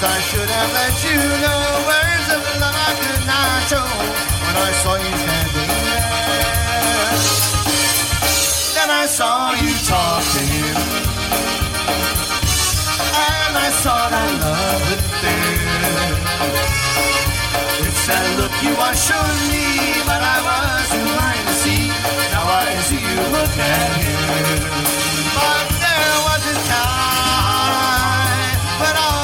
Sometimes 0.01 0.17
I 0.17 0.21
should 0.33 0.49
have 0.49 0.73
let 0.73 0.97
you 1.05 1.19
know 1.45 1.61
words 1.85 2.29
of 2.33 2.41
love 2.57 2.73
I 2.73 2.93
could 2.97 3.21
not 3.29 3.69
show 3.69 3.85
when 3.85 4.57
I 4.57 4.73
saw 4.81 4.97
you 4.97 5.13
standing 5.21 5.73
there. 5.85 7.21
Then 8.77 8.89
I 8.89 9.05
saw 9.05 9.53
you 9.61 9.71
talk 9.85 10.25
to 10.25 10.41
him, 10.41 10.77
and 13.13 13.53
I 13.61 13.69
saw 13.83 14.09
that 14.09 14.31
love 14.41 14.81
within. 14.89 15.69
It's 17.85 18.07
that 18.09 18.25
look 18.41 18.55
you 18.65 18.73
are 18.81 18.97
showing 18.97 19.45
me, 19.53 20.01
but 20.09 20.23
I 20.25 20.41
wasn't 20.49 21.05
blind 21.13 21.45
to 21.45 21.55
see. 21.61 21.93
Now 22.33 22.49
I 22.49 22.73
see 22.89 23.05
you 23.05 23.21
look 23.37 23.53
at 23.53 23.93
him. 24.01 24.17
But 25.37 25.69
there 25.85 26.17
was 26.25 26.43
a 26.49 26.59
time 26.73 28.57
when 28.81 28.97
all 28.97 29.20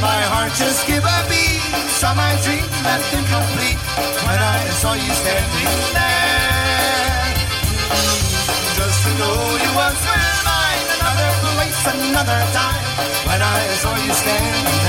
my 0.00 0.20
heart 0.32 0.52
just 0.54 0.86
give 0.86 1.04
a 1.04 1.18
beat, 1.28 1.60
saw 1.98 2.14
my 2.14 2.32
dream 2.44 2.64
left 2.84 3.08
incomplete 3.12 3.80
when 4.26 4.40
I 4.40 4.60
saw 4.80 4.92
you 4.94 5.12
standing 5.22 5.72
there. 5.96 7.34
Just 8.76 8.98
to 9.04 9.10
know 9.20 9.36
you 9.62 9.70
once 9.74 10.02
were 10.04 10.32
mine, 10.44 10.86
another 11.00 11.30
place, 11.42 11.82
another 11.96 12.40
time, 12.52 12.82
when 13.28 13.40
I 13.40 13.60
saw 13.80 13.94
you 13.96 14.12
standing 14.12 14.64
there. 14.64 14.85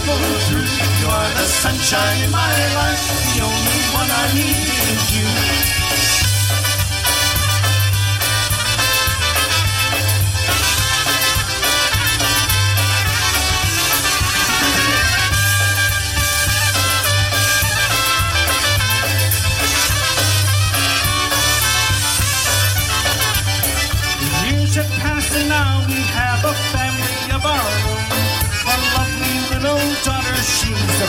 Times 0.00 0.08
will 0.08 0.28
go 0.28 0.38
through, 0.40 1.00
you 1.00 1.08
are 1.08 1.30
the 1.34 1.46
sunshine 1.46 2.24
in 2.24 2.30
my 2.30 2.74
life. 2.74 3.34
The 3.34 3.42
only 3.42 3.80
one 3.92 4.10
I 4.10 4.34
need 4.34 4.56
is 4.92 5.16
you. 5.16 5.89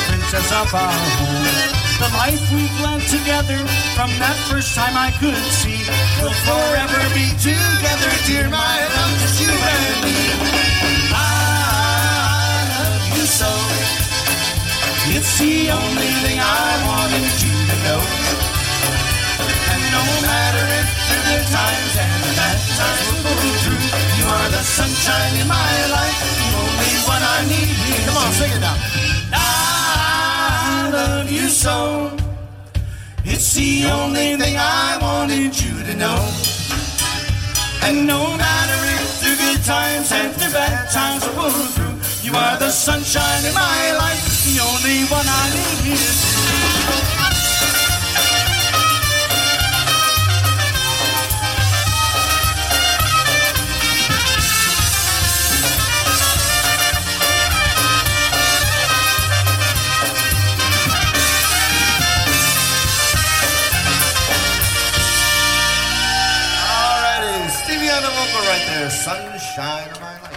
Princess 0.07 0.51
of 0.51 0.73
our 0.73 0.97
home. 1.19 1.81
The 2.01 2.09
life 2.17 2.41
we've 2.49 2.77
led 2.81 3.01
together 3.05 3.61
from 3.93 4.09
that 4.17 4.33
first 4.49 4.73
time 4.73 4.97
I 4.97 5.13
could 5.21 5.37
see 5.61 5.85
will 6.17 6.33
forever 6.49 7.01
be 7.13 7.29
together, 7.37 8.11
dear 8.25 8.49
my 8.49 8.77
love, 8.89 9.13
just 9.21 9.37
you 9.37 9.53
and 9.53 9.85
me. 10.01 10.17
I 11.13 12.65
love 12.73 13.05
you 13.13 13.25
so. 13.29 13.51
It's 15.13 15.37
the 15.37 15.69
only 15.69 16.11
thing 16.25 16.41
I 16.41 16.69
wanted 16.89 17.29
you 17.37 17.53
to 17.53 17.75
know. 17.85 18.01
And 19.45 19.81
no 19.93 20.03
matter 20.25 20.65
if 20.81 20.89
the 21.29 21.37
times 21.53 21.93
and 22.01 22.17
the 22.25 22.33
bad 22.33 22.59
times 22.81 23.05
will 23.13 23.23
go 23.29 23.49
through, 23.61 23.83
you 24.17 24.25
are 24.25 24.49
the 24.49 24.63
sunshine 24.65 25.33
in 25.37 25.47
my 25.47 25.71
life, 25.93 26.17
the 26.17 26.49
only 26.65 26.93
one 27.05 27.21
I 27.21 27.39
need. 27.45 27.77
Come 28.09 28.17
on, 28.17 28.31
sing 28.33 28.51
it 28.57 28.61
now. 28.61 28.90
I 30.91 30.93
love 30.93 31.31
you 31.31 31.47
so. 31.47 32.11
It's 33.23 33.53
the 33.53 33.85
only 33.85 34.35
thing 34.35 34.57
I 34.57 34.97
wanted 35.01 35.55
you 35.55 35.71
to 35.87 35.95
know. 35.95 36.19
And 37.83 38.05
no 38.05 38.35
matter 38.35 38.79
if 38.99 39.21
the 39.23 39.31
good 39.39 39.63
times 39.63 40.11
and 40.11 40.33
the 40.35 40.51
bad 40.51 40.91
times 40.91 41.25
will 41.27 41.47
go 41.47 41.49
through, 41.49 41.95
you 42.27 42.35
are 42.35 42.57
the 42.57 42.69
sunshine 42.69 43.45
in 43.45 43.53
my 43.53 43.95
life, 44.03 44.43
the 44.43 44.59
only 44.59 45.07
one 45.07 45.25
I 45.25 45.45
need 45.55 46.30
right 68.47 68.65
there. 68.67 68.89
Sunshine 68.89 69.89
of 69.91 70.01
my 70.01 70.21
life. 70.21 70.30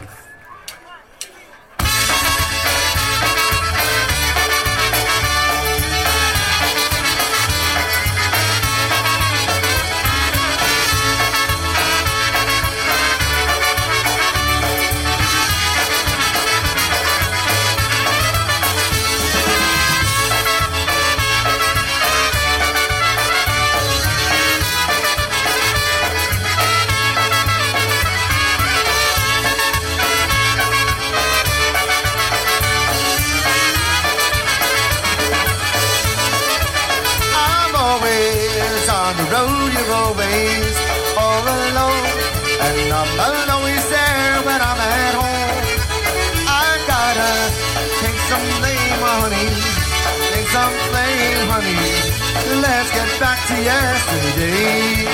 To 53.49 53.63
yesterday. 53.63 55.05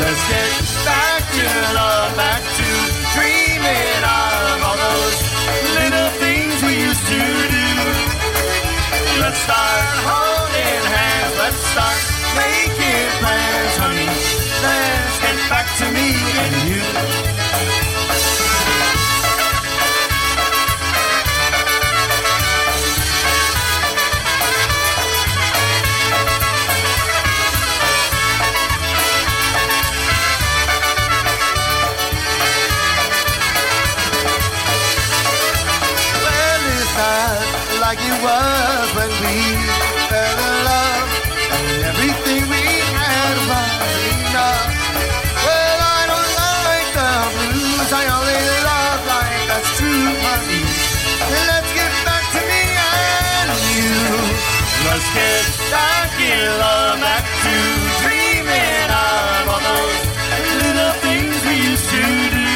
Let's 0.00 0.22
get 0.32 0.52
back 0.88 1.22
to 1.36 1.44
love, 1.74 2.16
back 2.16 2.40
to 2.40 2.68
dreaming 3.12 4.00
of 4.00 4.64
all 4.64 4.78
those 4.80 5.18
little 5.76 6.10
things 6.24 6.56
we 6.62 6.72
used 6.88 7.06
to 7.12 7.20
do. 7.52 7.68
Let's 9.20 9.40
start 9.44 9.84
holding 10.08 10.84
hands. 10.96 11.34
Let's 11.36 11.60
start 11.72 12.00
making 12.40 13.08
plans, 13.20 13.76
honey. 13.76 14.23
Let's 54.94 55.10
get 55.10 55.42
back 55.74 56.14
in 56.22 56.46
love, 56.62 57.00
back 57.02 57.26
to 57.26 57.54
dreaming 57.98 58.90
of 58.94 59.50
all 59.50 59.58
those 59.58 59.98
little 60.62 60.94
things 61.02 61.34
we 61.50 61.54
used 61.66 61.88
to 61.90 62.04
do. 62.30 62.46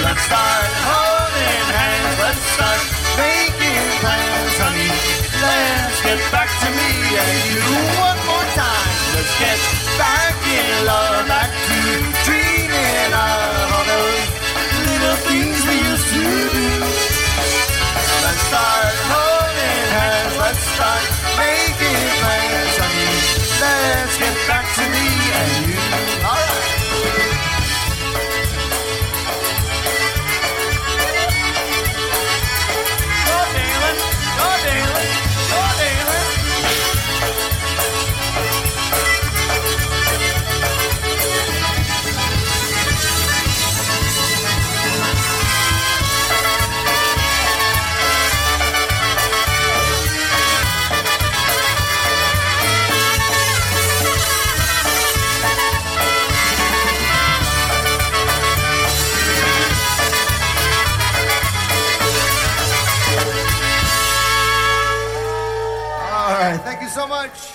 Let's 0.00 0.24
start 0.24 0.72
holding 0.88 1.68
hands. 1.68 2.16
Let's 2.16 2.44
start 2.56 2.80
making 3.20 3.84
plans, 4.00 4.56
honey. 4.56 4.88
Let's 5.44 6.00
get 6.00 6.20
back 6.32 6.48
to 6.64 6.68
me 6.72 6.92
and 7.12 7.38
you 7.44 7.60
one 8.00 8.20
more 8.24 8.48
time. 8.56 8.96
Let's 9.20 9.36
get 9.36 9.60
back 10.00 10.32
in 10.48 10.86
love, 10.88 11.28
back 11.28 11.52
to 11.52 11.75
hands. 20.78 21.36
Let's 21.38 21.65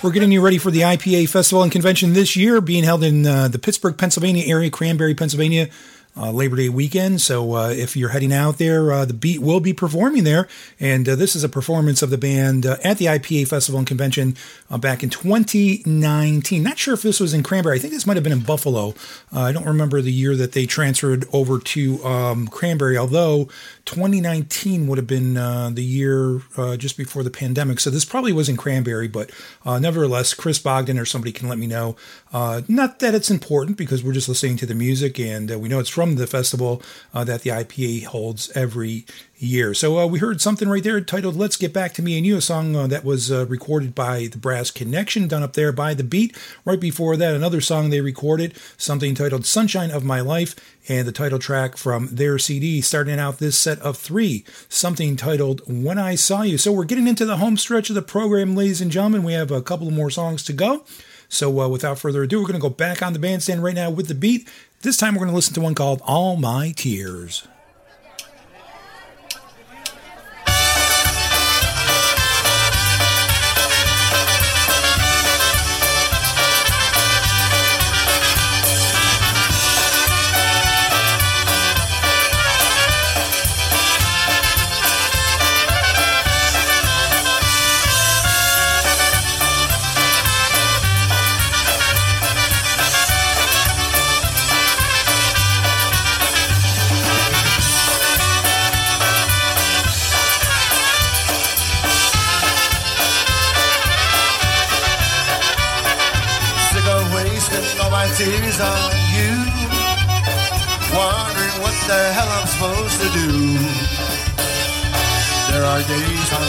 We're 0.02 0.10
getting 0.10 0.32
you 0.32 0.40
ready 0.40 0.58
for 0.58 0.72
the 0.72 0.80
IPA 0.80 1.28
Festival 1.28 1.62
and 1.62 1.70
Convention 1.70 2.12
this 2.12 2.34
year, 2.34 2.60
being 2.60 2.82
held 2.82 3.04
in 3.04 3.24
uh, 3.24 3.46
the 3.46 3.60
Pittsburgh, 3.60 3.96
Pennsylvania 3.96 4.42
area, 4.44 4.68
Cranberry, 4.68 5.14
Pennsylvania, 5.14 5.68
uh, 6.16 6.32
Labor 6.32 6.56
Day 6.56 6.68
weekend. 6.68 7.20
So 7.20 7.54
uh, 7.54 7.68
if 7.70 7.96
you're 7.96 8.08
heading 8.08 8.32
out 8.32 8.58
there, 8.58 8.92
uh, 8.92 9.04
the 9.04 9.14
Beat 9.14 9.40
will 9.40 9.60
be 9.60 9.72
performing 9.72 10.24
there. 10.24 10.48
And 10.80 11.08
uh, 11.08 11.14
this 11.14 11.36
is 11.36 11.44
a 11.44 11.48
performance 11.48 12.02
of 12.02 12.10
the 12.10 12.18
band 12.18 12.66
uh, 12.66 12.78
at 12.82 12.98
the 12.98 13.06
IPA 13.06 13.46
Festival 13.46 13.78
and 13.78 13.86
Convention 13.86 14.36
uh, 14.70 14.76
back 14.76 15.04
in 15.04 15.08
2019. 15.10 16.62
Not 16.62 16.78
sure 16.78 16.94
if 16.94 17.02
this 17.02 17.20
was 17.20 17.32
in 17.32 17.44
Cranberry. 17.44 17.76
I 17.76 17.78
think 17.78 17.92
this 17.92 18.04
might 18.04 18.16
have 18.16 18.24
been 18.24 18.32
in 18.32 18.40
Buffalo. 18.40 18.94
I 19.32 19.52
don't 19.52 19.66
remember 19.66 20.02
the 20.02 20.12
year 20.12 20.36
that 20.36 20.50
they 20.50 20.66
transferred 20.66 21.26
over 21.32 21.58
to 21.60 22.04
um, 22.04 22.48
Cranberry, 22.48 22.98
although 22.98 23.48
2019 23.84 24.86
would 24.86 24.98
have 24.98 25.06
been 25.06 25.36
uh, 25.36 25.70
the 25.70 25.82
year 25.82 26.42
uh, 26.56 26.76
just 26.76 26.96
before 26.96 27.22
the 27.22 27.30
pandemic. 27.30 27.80
So 27.80 27.90
this 27.90 28.04
probably 28.04 28.32
wasn't 28.32 28.58
Cranberry, 28.58 29.08
but 29.08 29.30
uh, 29.64 29.78
nevertheless, 29.78 30.34
Chris 30.34 30.58
Bogdan 30.58 30.98
or 30.98 31.04
somebody 31.04 31.32
can 31.32 31.48
let 31.48 31.58
me 31.58 31.66
know. 31.66 31.96
Uh, 32.32 32.62
not 32.68 33.00
that 33.00 33.14
it's 33.14 33.30
important 33.30 33.76
because 33.76 34.02
we're 34.02 34.12
just 34.12 34.28
listening 34.28 34.56
to 34.58 34.66
the 34.66 34.74
music 34.74 35.18
and 35.18 35.52
uh, 35.52 35.58
we 35.58 35.68
know 35.68 35.80
it's 35.80 35.88
from 35.88 36.14
the 36.14 36.26
festival 36.26 36.82
uh, 37.12 37.24
that 37.24 37.42
the 37.42 37.50
IPA 37.50 38.06
holds 38.06 38.50
every 38.56 39.04
year. 39.36 39.74
So 39.74 40.06
we 40.06 40.20
heard 40.20 40.40
something 40.40 40.68
right 40.68 40.84
there 40.84 41.00
titled 41.00 41.34
Let's 41.34 41.56
Get 41.56 41.72
Back 41.72 41.94
to 41.94 42.02
Me 42.02 42.16
and 42.16 42.24
You, 42.24 42.36
a 42.36 42.40
song 42.40 42.74
that 42.88 43.04
was 43.04 43.32
recorded 43.32 43.92
by 43.92 44.28
the 44.30 44.38
Brass 44.38 44.70
Connection, 44.70 45.26
done 45.26 45.42
up 45.42 45.54
there 45.54 45.72
by 45.72 45.94
The 45.94 46.04
Beat. 46.04 46.38
Right 46.64 46.78
before 46.78 47.16
that, 47.16 47.34
another 47.34 47.60
song 47.60 47.90
they 47.90 48.00
recorded, 48.00 48.54
something 48.76 49.16
titled 49.16 49.44
Sunshine 49.44 49.90
of 49.90 50.04
My 50.04 50.20
Life, 50.20 50.54
and 50.88 51.06
the 51.06 51.12
title 51.12 51.38
track 51.38 51.76
from 51.76 52.08
their 52.08 52.38
CD, 52.38 52.80
starting 52.80 53.18
out 53.18 53.38
this 53.38 53.58
set 53.58 53.71
of 53.80 53.96
three, 53.96 54.44
something 54.68 55.16
titled 55.16 55.62
When 55.66 55.98
I 55.98 56.14
Saw 56.14 56.42
You. 56.42 56.58
So 56.58 56.72
we're 56.72 56.84
getting 56.84 57.08
into 57.08 57.24
the 57.24 57.38
home 57.38 57.56
stretch 57.56 57.88
of 57.88 57.94
the 57.94 58.02
program, 58.02 58.54
ladies 58.54 58.80
and 58.80 58.90
gentlemen. 58.90 59.22
We 59.22 59.32
have 59.32 59.50
a 59.50 59.62
couple 59.62 59.90
more 59.90 60.10
songs 60.10 60.42
to 60.44 60.52
go. 60.52 60.84
So 61.28 61.60
uh, 61.60 61.68
without 61.68 61.98
further 61.98 62.22
ado, 62.22 62.40
we're 62.40 62.46
going 62.46 62.60
to 62.60 62.60
go 62.60 62.68
back 62.68 63.02
on 63.02 63.12
the 63.12 63.18
bandstand 63.18 63.64
right 63.64 63.74
now 63.74 63.90
with 63.90 64.08
The 64.08 64.14
Beat. 64.14 64.48
This 64.82 64.96
time 64.96 65.14
we're 65.14 65.20
going 65.20 65.30
to 65.30 65.36
listen 65.36 65.54
to 65.54 65.60
one 65.60 65.74
called 65.74 66.02
All 66.04 66.36
My 66.36 66.72
Tears. 66.76 67.46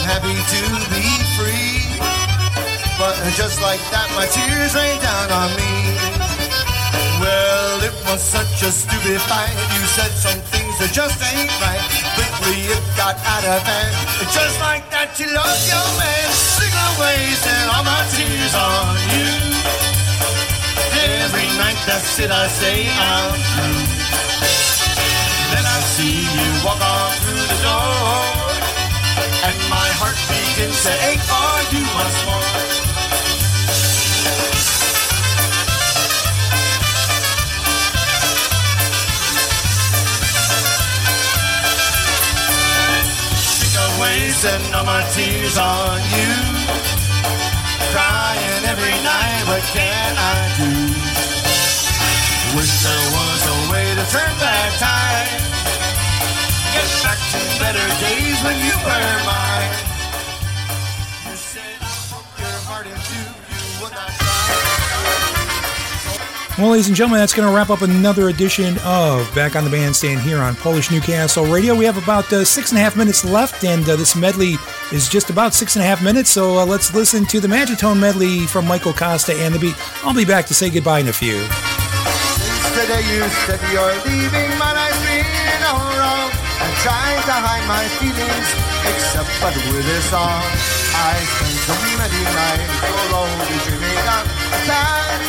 Happy 0.04 0.36
to 0.36 0.62
be 0.92 1.06
free. 1.40 1.80
But 3.00 3.16
just 3.36 3.62
like 3.62 3.82
that, 3.92 4.08
my 4.16 4.28
tears 4.28 4.76
rain 4.76 5.00
down 5.02 5.32
on 5.32 5.50
me. 5.56 5.74
Well, 7.24 7.80
it 7.88 7.96
was 8.08 8.22
such 8.22 8.62
a 8.64 8.72
stupid 8.72 9.20
fight. 9.32 9.56
You 9.76 9.84
said 9.96 10.12
some 10.12 10.40
things 10.52 10.76
that 10.80 10.92
just 10.92 11.18
ain't 11.24 11.52
right. 11.64 11.84
Quickly 12.20 12.68
it 12.68 12.84
got 13.00 13.16
out 13.24 13.46
of 13.48 13.64
hand. 13.64 13.96
Just 14.32 14.60
like 14.60 14.84
that, 14.92 15.16
you 15.16 15.32
lost 15.32 15.72
your 15.72 15.88
man. 16.00 16.28
Sick 16.36 16.76
of 16.76 16.94
wasting 17.00 17.66
all 17.72 17.84
my 17.88 18.04
tears 18.12 18.54
on 18.56 18.96
you. 19.16 19.32
Every 21.24 21.48
night 21.56 21.80
that's 21.88 22.20
it, 22.20 22.32
I 22.32 22.48
say 22.48 22.88
I'm 22.88 23.36
through. 23.56 23.84
Then 25.54 25.66
I 25.66 25.80
see 25.96 26.28
you 26.28 26.50
walk 26.66 26.82
on 26.82 27.12
through 27.24 27.46
the 27.46 27.60
door, 27.62 28.33
and 29.44 29.60
my 29.70 29.90
heart 30.00 30.16
begins 30.32 30.80
to 30.88 30.94
ache 31.12 31.26
for 31.28 31.52
you 31.76 31.84
once 31.84 32.20
more. 32.24 32.48
Sick 43.36 43.76
away, 43.76 44.32
send 44.32 44.64
all 44.76 44.86
my 44.86 45.04
tears 45.12 45.58
on 45.58 46.00
you. 46.16 46.32
Crying 47.92 48.64
every 48.72 48.96
night, 49.04 49.44
what 49.52 49.64
can 49.76 50.14
I 50.16 50.40
do? 50.56 50.72
Wish 52.56 52.74
there 52.80 53.08
was 53.12 53.42
a 53.44 53.58
way 53.74 53.88
to 53.92 54.06
turn 54.08 54.34
back 54.40 54.72
time. 54.80 55.43
Get 56.74 56.90
back 57.04 57.20
to 57.32 57.40
better 57.62 57.86
days 58.02 58.38
when 58.44 58.58
you 58.66 58.74
were 58.82 59.24
mine. 59.26 59.74
You 61.30 61.36
said 61.38 61.78
I 61.82 61.84
broke 62.10 62.34
your 62.40 62.58
heart 62.66 62.88
in 62.88 62.98
two, 63.08 63.30
you 63.54 63.62
would 63.82 63.94
not 63.94 64.10
try. 64.10 64.24
Well, 66.58 66.70
ladies 66.70 66.88
and 66.88 66.96
gentlemen, 66.96 67.20
that's 67.20 67.34
going 67.34 67.48
to 67.48 67.56
wrap 67.56 67.72
up 67.72 67.82
another 67.82 68.30
edition 68.30 68.78
of 68.86 69.34
Back 69.34 69.56
on 69.56 69.64
the 69.64 69.72
Bandstand 69.72 70.22
here 70.22 70.38
on 70.38 70.56
Polish 70.56 70.92
Newcastle 70.92 71.46
Radio. 71.46 71.74
We 71.76 71.86
have 71.86 71.98
about 72.02 72.32
uh, 72.32 72.46
six 72.46 72.70
and 72.72 72.78
a 72.78 72.82
half 72.82 72.96
minutes 72.96 73.26
left, 73.26 73.64
and 73.64 73.88
uh, 73.90 73.96
this 73.96 74.16
medley 74.16 74.58
is 74.92 75.10
just 75.10 75.32
about 75.32 75.56
six 75.56 75.76
and 75.76 75.84
a 75.84 75.88
half 75.88 76.04
minutes. 76.04 76.30
So 76.30 76.60
uh, 76.60 76.66
let's 76.66 76.94
listen 76.94 77.26
to 77.28 77.40
the 77.40 77.48
Magitone 77.48 78.00
medley 78.00 78.46
from 78.46 78.68
Michael 78.68 78.94
Costa 78.94 79.34
and 79.34 79.54
the 79.54 79.60
beat. 79.60 79.76
I'll 80.04 80.14
be 80.14 80.26
back 80.26 80.46
to 80.48 80.54
say 80.54 80.70
goodbye 80.70 81.00
in 81.00 81.08
a 81.08 81.14
few. 81.14 81.40
Since 81.40 82.70
the 82.78 82.86
day 82.88 83.02
you 83.14 83.24
said 83.46 83.60
you're 83.72 83.96
leaving, 84.06 84.58
my 84.60 84.74
life's 84.74 85.00
been 85.02 85.10
all 85.10 85.10
wrong. 85.10 85.13
I'm 86.64 86.76
trying 86.80 87.22
to 87.28 87.36
hide 87.44 87.68
my 87.68 87.84
feelings, 88.00 88.50
except 88.88 89.28
but 89.44 89.52
with 89.68 89.84
this 89.84 90.08
song. 90.08 90.40
I 90.96 91.20
spent 91.20 91.58
so 91.68 91.76
many 92.00 92.24
nights 92.24 92.78
alone, 93.04 93.36
dreaming 93.68 94.08
of 94.08 94.24
a 94.32 94.60
time. 94.64 95.20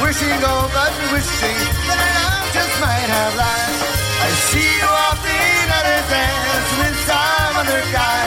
Wishing, 0.00 0.40
oh, 0.40 0.64
but 0.72 0.92
wishing 1.12 1.60
that 1.88 1.98
our 2.00 2.12
love 2.24 2.48
just 2.56 2.74
might 2.80 3.04
have 3.04 3.34
last. 3.36 3.84
I 4.24 4.28
see 4.48 4.70
you 4.80 4.88
often 4.88 5.64
at 5.76 5.84
a 5.92 6.00
dance 6.08 6.70
with 6.80 6.96
some 7.04 7.54
other 7.60 7.82
guy. 7.92 8.24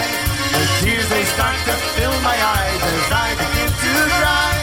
The 0.53 0.63
tears 0.85 1.07
they 1.09 1.25
start 1.25 1.57
to 1.65 1.73
fill 1.97 2.13
my 2.21 2.37
eyes 2.37 2.81
as 2.93 3.07
I 3.09 3.27
begin 3.41 3.71
to 3.73 3.91
cry. 4.21 4.53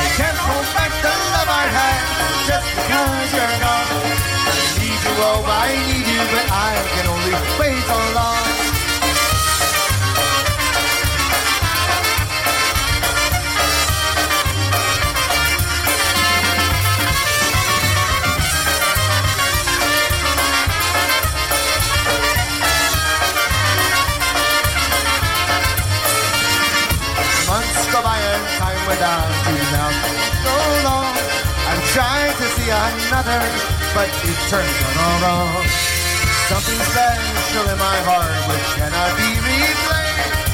I 0.00 0.04
can't 0.16 0.40
hold 0.48 0.68
back 0.72 0.92
the 1.04 1.12
love 1.12 1.50
I 1.52 1.66
had 1.76 2.00
just 2.48 2.68
because 2.72 3.28
you're 3.36 3.56
gone. 3.60 3.77
I 5.20 5.26
need 5.26 5.34
you, 5.34 5.50
I 5.50 5.74
need 5.88 6.06
you, 6.06 6.22
but 6.30 6.46
I 6.50 6.74
can 6.94 7.06
only 7.08 7.32
wait 7.58 7.82
so 7.82 7.98
long. 8.14 8.38
Months 27.48 27.92
go 27.92 28.02
by 28.02 28.18
and 28.18 28.46
time 28.58 28.88
without 28.88 29.32
you 29.32 29.37
another, 32.68 33.40
but 33.96 34.08
it 34.12 34.38
turns 34.52 34.78
out 34.84 34.96
all 35.00 35.18
wrong. 35.24 35.64
Something 36.52 36.80
special 36.92 37.64
in 37.64 37.78
my 37.80 37.98
heart 38.04 38.36
which 38.48 38.68
cannot 38.76 39.12
be 39.16 39.30
replaced. 39.40 40.48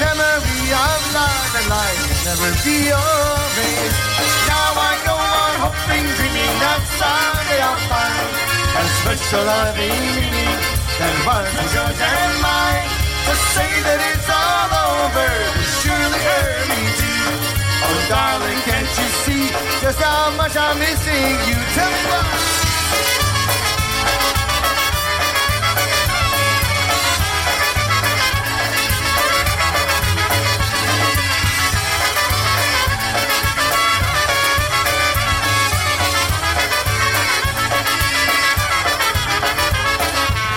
Memory 0.00 0.64
of 0.72 1.00
love 1.12 1.52
and 1.60 1.68
life 1.68 2.04
never 2.24 2.50
be 2.64 2.88
erased. 2.88 4.00
Now 4.48 4.76
I 4.76 4.92
go 5.04 5.16
on 5.16 5.52
hoping, 5.68 6.06
dreaming 6.16 6.56
that 6.64 6.82
someday 6.96 7.60
I'll 7.60 7.80
find 7.88 8.32
a 8.76 8.84
special 9.04 9.44
loving 9.44 10.04
meaning 10.16 10.56
that 11.00 11.16
was 11.24 11.68
yours 11.74 12.00
and 12.00 12.34
mine. 12.40 12.88
To 13.28 13.34
say 13.52 13.72
that 13.84 14.00
it's 14.08 14.28
all 14.32 14.72
over 14.72 15.32
would 15.52 15.72
surely 15.84 16.20
hurt 16.24 16.68
too. 16.96 17.07
Oh, 17.84 18.06
darling, 18.08 18.58
can't 18.68 18.88
you 18.98 19.08
see 19.24 19.48
just 19.80 19.98
how 20.00 20.30
much 20.36 20.56
I'm 20.56 20.78
missing 20.78 21.34
you? 21.48 21.58
Tell 21.74 21.90
me 21.90 22.02
why. 22.10 22.24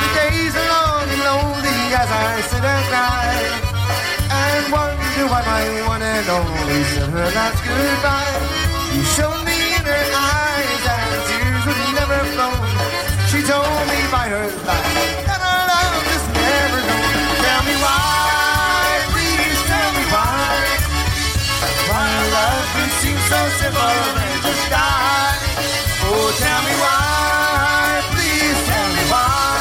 The 0.02 0.08
days 0.18 0.56
are 0.56 0.68
long 0.76 1.08
and 1.14 1.24
lonely 1.30 1.80
as 2.02 2.10
I 2.10 2.42
sit 2.50 2.64
and 2.64 2.86
cry 2.90 3.30
and 4.32 4.72
wonder 4.74 5.26
why 5.32 5.42
only 6.30 6.84
said 6.92 7.10
her 7.10 7.30
last 7.34 7.60
goodbye. 7.66 8.38
You 8.94 9.04
showed 9.16 9.42
me 9.48 9.58
in 9.74 9.84
her 9.86 10.06
eyes 10.14 10.80
that 10.86 11.10
tears 11.28 11.64
would 11.66 11.82
never 11.98 12.20
flow. 12.36 12.54
She 13.32 13.40
told 13.42 13.84
me 13.90 14.00
by 14.12 14.28
her 14.30 14.48
life 14.68 14.92
that 15.26 15.42
our 15.42 15.64
love 15.72 16.06
is 16.14 16.26
never 16.36 16.80
known. 16.84 17.16
Tell 17.42 17.64
me 17.64 17.76
why, 17.80 18.86
please 19.16 19.60
tell 19.72 19.92
me 19.98 20.04
why. 20.14 20.52
Why 21.90 22.10
love 22.38 22.66
can 22.76 22.90
seem 23.02 23.20
so 23.32 23.40
simple 23.58 23.98
and 24.22 24.38
just 24.46 24.66
die. 24.70 25.42
Oh, 26.06 26.28
tell 26.38 26.62
me 26.68 26.74
why, 26.84 28.04
please 28.14 28.60
tell 28.70 28.90
me 28.94 29.04
why. 29.10 29.58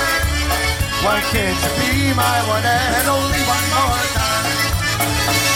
Why 1.09 1.19
can't 1.33 1.57
you 1.57 1.73
be 1.79 2.13
my 2.13 2.39
one 2.53 2.67
and 2.67 3.07
only 3.09 3.43
one 3.49 3.67
more 3.79 4.05
time? 4.19 5.50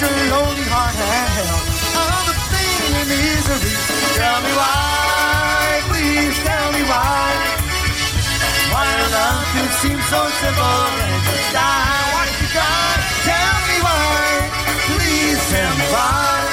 Your 0.00 0.08
lonely 0.32 0.64
heart 0.64 0.96
had 0.96 1.28
held 1.36 1.60
all 1.92 2.24
the 2.24 2.36
pain 2.48 2.92
and 3.00 3.08
misery. 3.12 3.76
Tell 4.16 4.40
me 4.40 4.52
why, 4.56 5.84
please 5.92 6.36
tell 6.40 6.68
me 6.72 6.82
why. 6.88 7.28
Why 8.72 8.88
love 9.12 9.44
can 9.52 9.68
seem 9.84 10.00
so 10.08 10.20
simple 10.40 10.88
and 11.04 11.20
just 11.28 11.48
die. 11.52 12.00
Why 12.16 12.24
you 12.32 12.48
got? 12.56 12.96
Tell 13.28 13.56
me 13.68 13.76
why, 13.84 14.24
please 14.88 15.40
tell 15.52 15.74
me 15.76 15.86
why. 15.92 16.48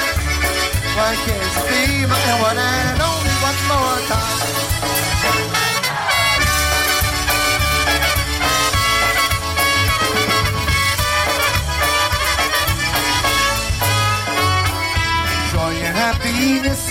Why 0.92 1.12
can't 1.24 1.52
you 1.56 1.64
be 1.72 2.04
my 2.04 2.32
one 2.44 2.58
and 2.60 3.00
only 3.00 3.34
one 3.48 3.60
more 3.64 3.98
time? 4.12 4.87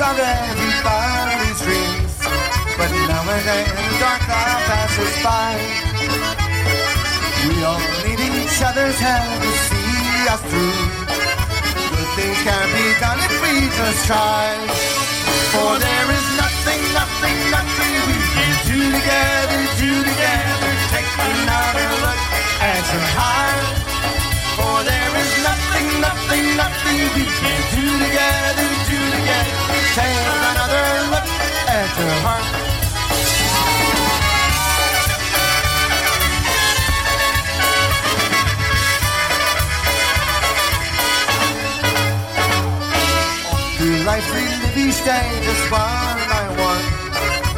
Are 0.02 0.14
everybody's 0.14 1.58
dreams. 1.66 2.14
But 2.78 2.92
now 3.10 3.26
and 3.34 3.44
then 3.50 3.66
dark 3.98 4.22
cloud 4.30 4.62
passes 4.70 5.16
by. 5.26 5.58
We 7.50 7.64
all 7.66 7.82
need 8.06 8.22
each 8.22 8.62
other's 8.62 9.00
hand 9.02 9.42
to 9.42 9.52
see 9.66 10.30
us 10.30 10.42
through. 10.46 10.82
Good 11.98 12.10
things 12.14 12.40
can 12.46 12.68
be 12.78 12.86
done 13.02 13.18
if 13.26 13.34
we 13.42 13.54
just 13.74 14.06
try. 14.06 14.54
For 15.50 15.74
there 15.82 16.08
is 16.14 16.28
nothing, 16.38 16.82
nothing, 16.94 17.38
nothing 17.50 17.94
we 18.06 18.18
can 18.38 18.54
do 18.70 18.80
together, 18.94 19.62
do 19.82 19.92
together. 20.06 20.72
Take 20.94 21.10
another 21.26 21.90
look 22.06 22.22
at 22.62 22.84
your 22.94 23.08
heart. 23.18 23.66
For 24.62 24.78
there 24.86 25.14
is 25.26 25.32
nothing, 25.42 25.88
nothing, 26.06 26.46
nothing 26.54 27.00
we 27.18 27.26
can 27.26 27.60
do 27.74 27.86
together. 28.06 28.67
At 31.88 32.00
your 32.00 32.16
heart. 32.26 32.68
Life 44.08 44.28
we 44.34 44.42
live 44.42 44.78
each 44.78 45.04
day 45.04 45.28
one 45.70 46.20
by 46.32 46.46
one 46.56 46.86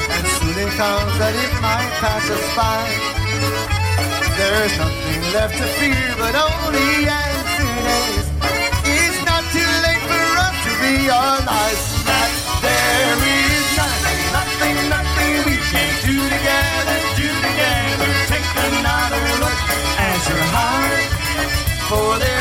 And 0.09 0.25
soon 0.34 0.57
it 0.65 0.71
comes 0.82 1.13
that 1.21 1.34
it 1.45 1.53
might 1.61 1.93
pass 2.01 2.25
us 2.25 2.45
by 2.57 2.82
There's 4.38 4.73
nothing 4.82 5.21
left 5.34 5.55
to 5.61 5.67
fear 5.77 6.09
but 6.17 6.34
only 6.34 7.05
accidents. 7.05 8.30
It's 8.84 9.19
not 9.30 9.43
too 9.53 9.71
late 9.86 10.03
for 10.09 10.25
us 10.41 10.55
to 10.65 10.71
realize 10.82 11.98
For 21.89 22.19
there 22.19 22.38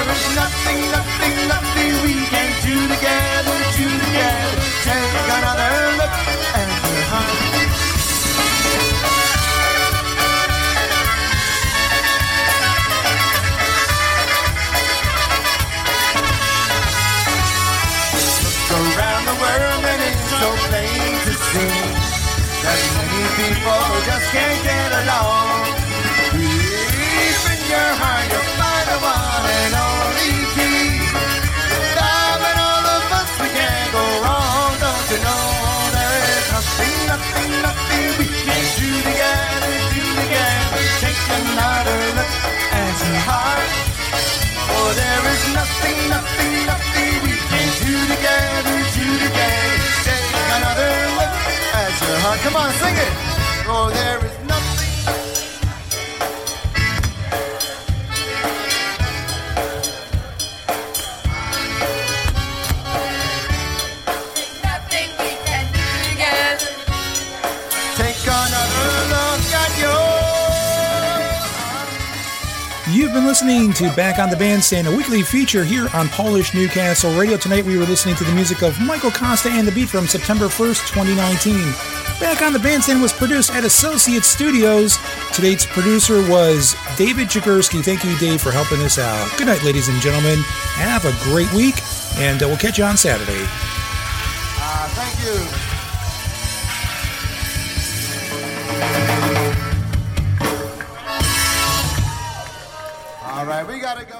Come 52.42 52.54
on, 52.56 52.72
sing 52.74 52.94
it. 52.94 53.12
For 53.66 53.90
there 53.90 54.24
is 54.24 54.38
nothing. 54.46 54.88
Nothing 64.62 65.10
we 65.18 65.30
can 65.44 65.64
do 65.72 65.86
together. 66.10 66.70
Take 67.96 68.22
another 68.22 68.88
look 69.10 69.42
at 69.52 69.72
your 69.80 70.28
You've 72.94 73.12
been 73.12 73.26
listening 73.26 73.72
to 73.74 73.92
Back 73.94 74.18
on 74.18 74.30
the 74.30 74.36
Bandstand, 74.36 74.86
a 74.86 74.90
weekly 74.90 75.22
feature 75.22 75.64
here 75.64 75.88
on 75.92 76.08
Polish 76.08 76.54
Newcastle 76.54 77.12
Radio. 77.18 77.36
Tonight 77.36 77.64
we 77.64 77.76
were 77.76 77.84
listening 77.84 78.14
to 78.16 78.24
the 78.24 78.32
music 78.32 78.62
of 78.62 78.80
Michael 78.80 79.10
Costa 79.10 79.50
and 79.50 79.66
the 79.68 79.72
Beat 79.72 79.88
from 79.88 80.06
September 80.06 80.46
1st, 80.46 80.88
2019. 80.88 81.97
Back 82.20 82.42
on 82.42 82.52
the 82.52 82.58
Bandstand 82.58 83.00
was 83.00 83.12
produced 83.12 83.52
at 83.52 83.64
Associate 83.64 84.24
Studios. 84.24 84.98
Today's 85.32 85.64
producer 85.64 86.28
was 86.28 86.74
David 86.96 87.28
Jagursky. 87.28 87.80
Thank 87.84 88.02
you, 88.04 88.18
Dave, 88.18 88.40
for 88.40 88.50
helping 88.50 88.80
us 88.80 88.98
out. 88.98 89.30
Good 89.38 89.46
night, 89.46 89.62
ladies 89.62 89.86
and 89.88 90.00
gentlemen. 90.00 90.40
Have 90.74 91.04
a 91.04 91.12
great 91.30 91.52
week, 91.52 91.76
and 92.16 92.42
uh, 92.42 92.48
we'll 92.48 92.56
catch 92.56 92.76
you 92.76 92.82
on 92.82 92.96
Saturday. 92.96 93.44
Ah, 94.60 94.90
thank 94.94 95.24
you. 95.24 95.38
All 103.30 103.46
right, 103.46 103.64
we 103.64 103.78
gotta 103.78 104.04
go. 104.04 104.18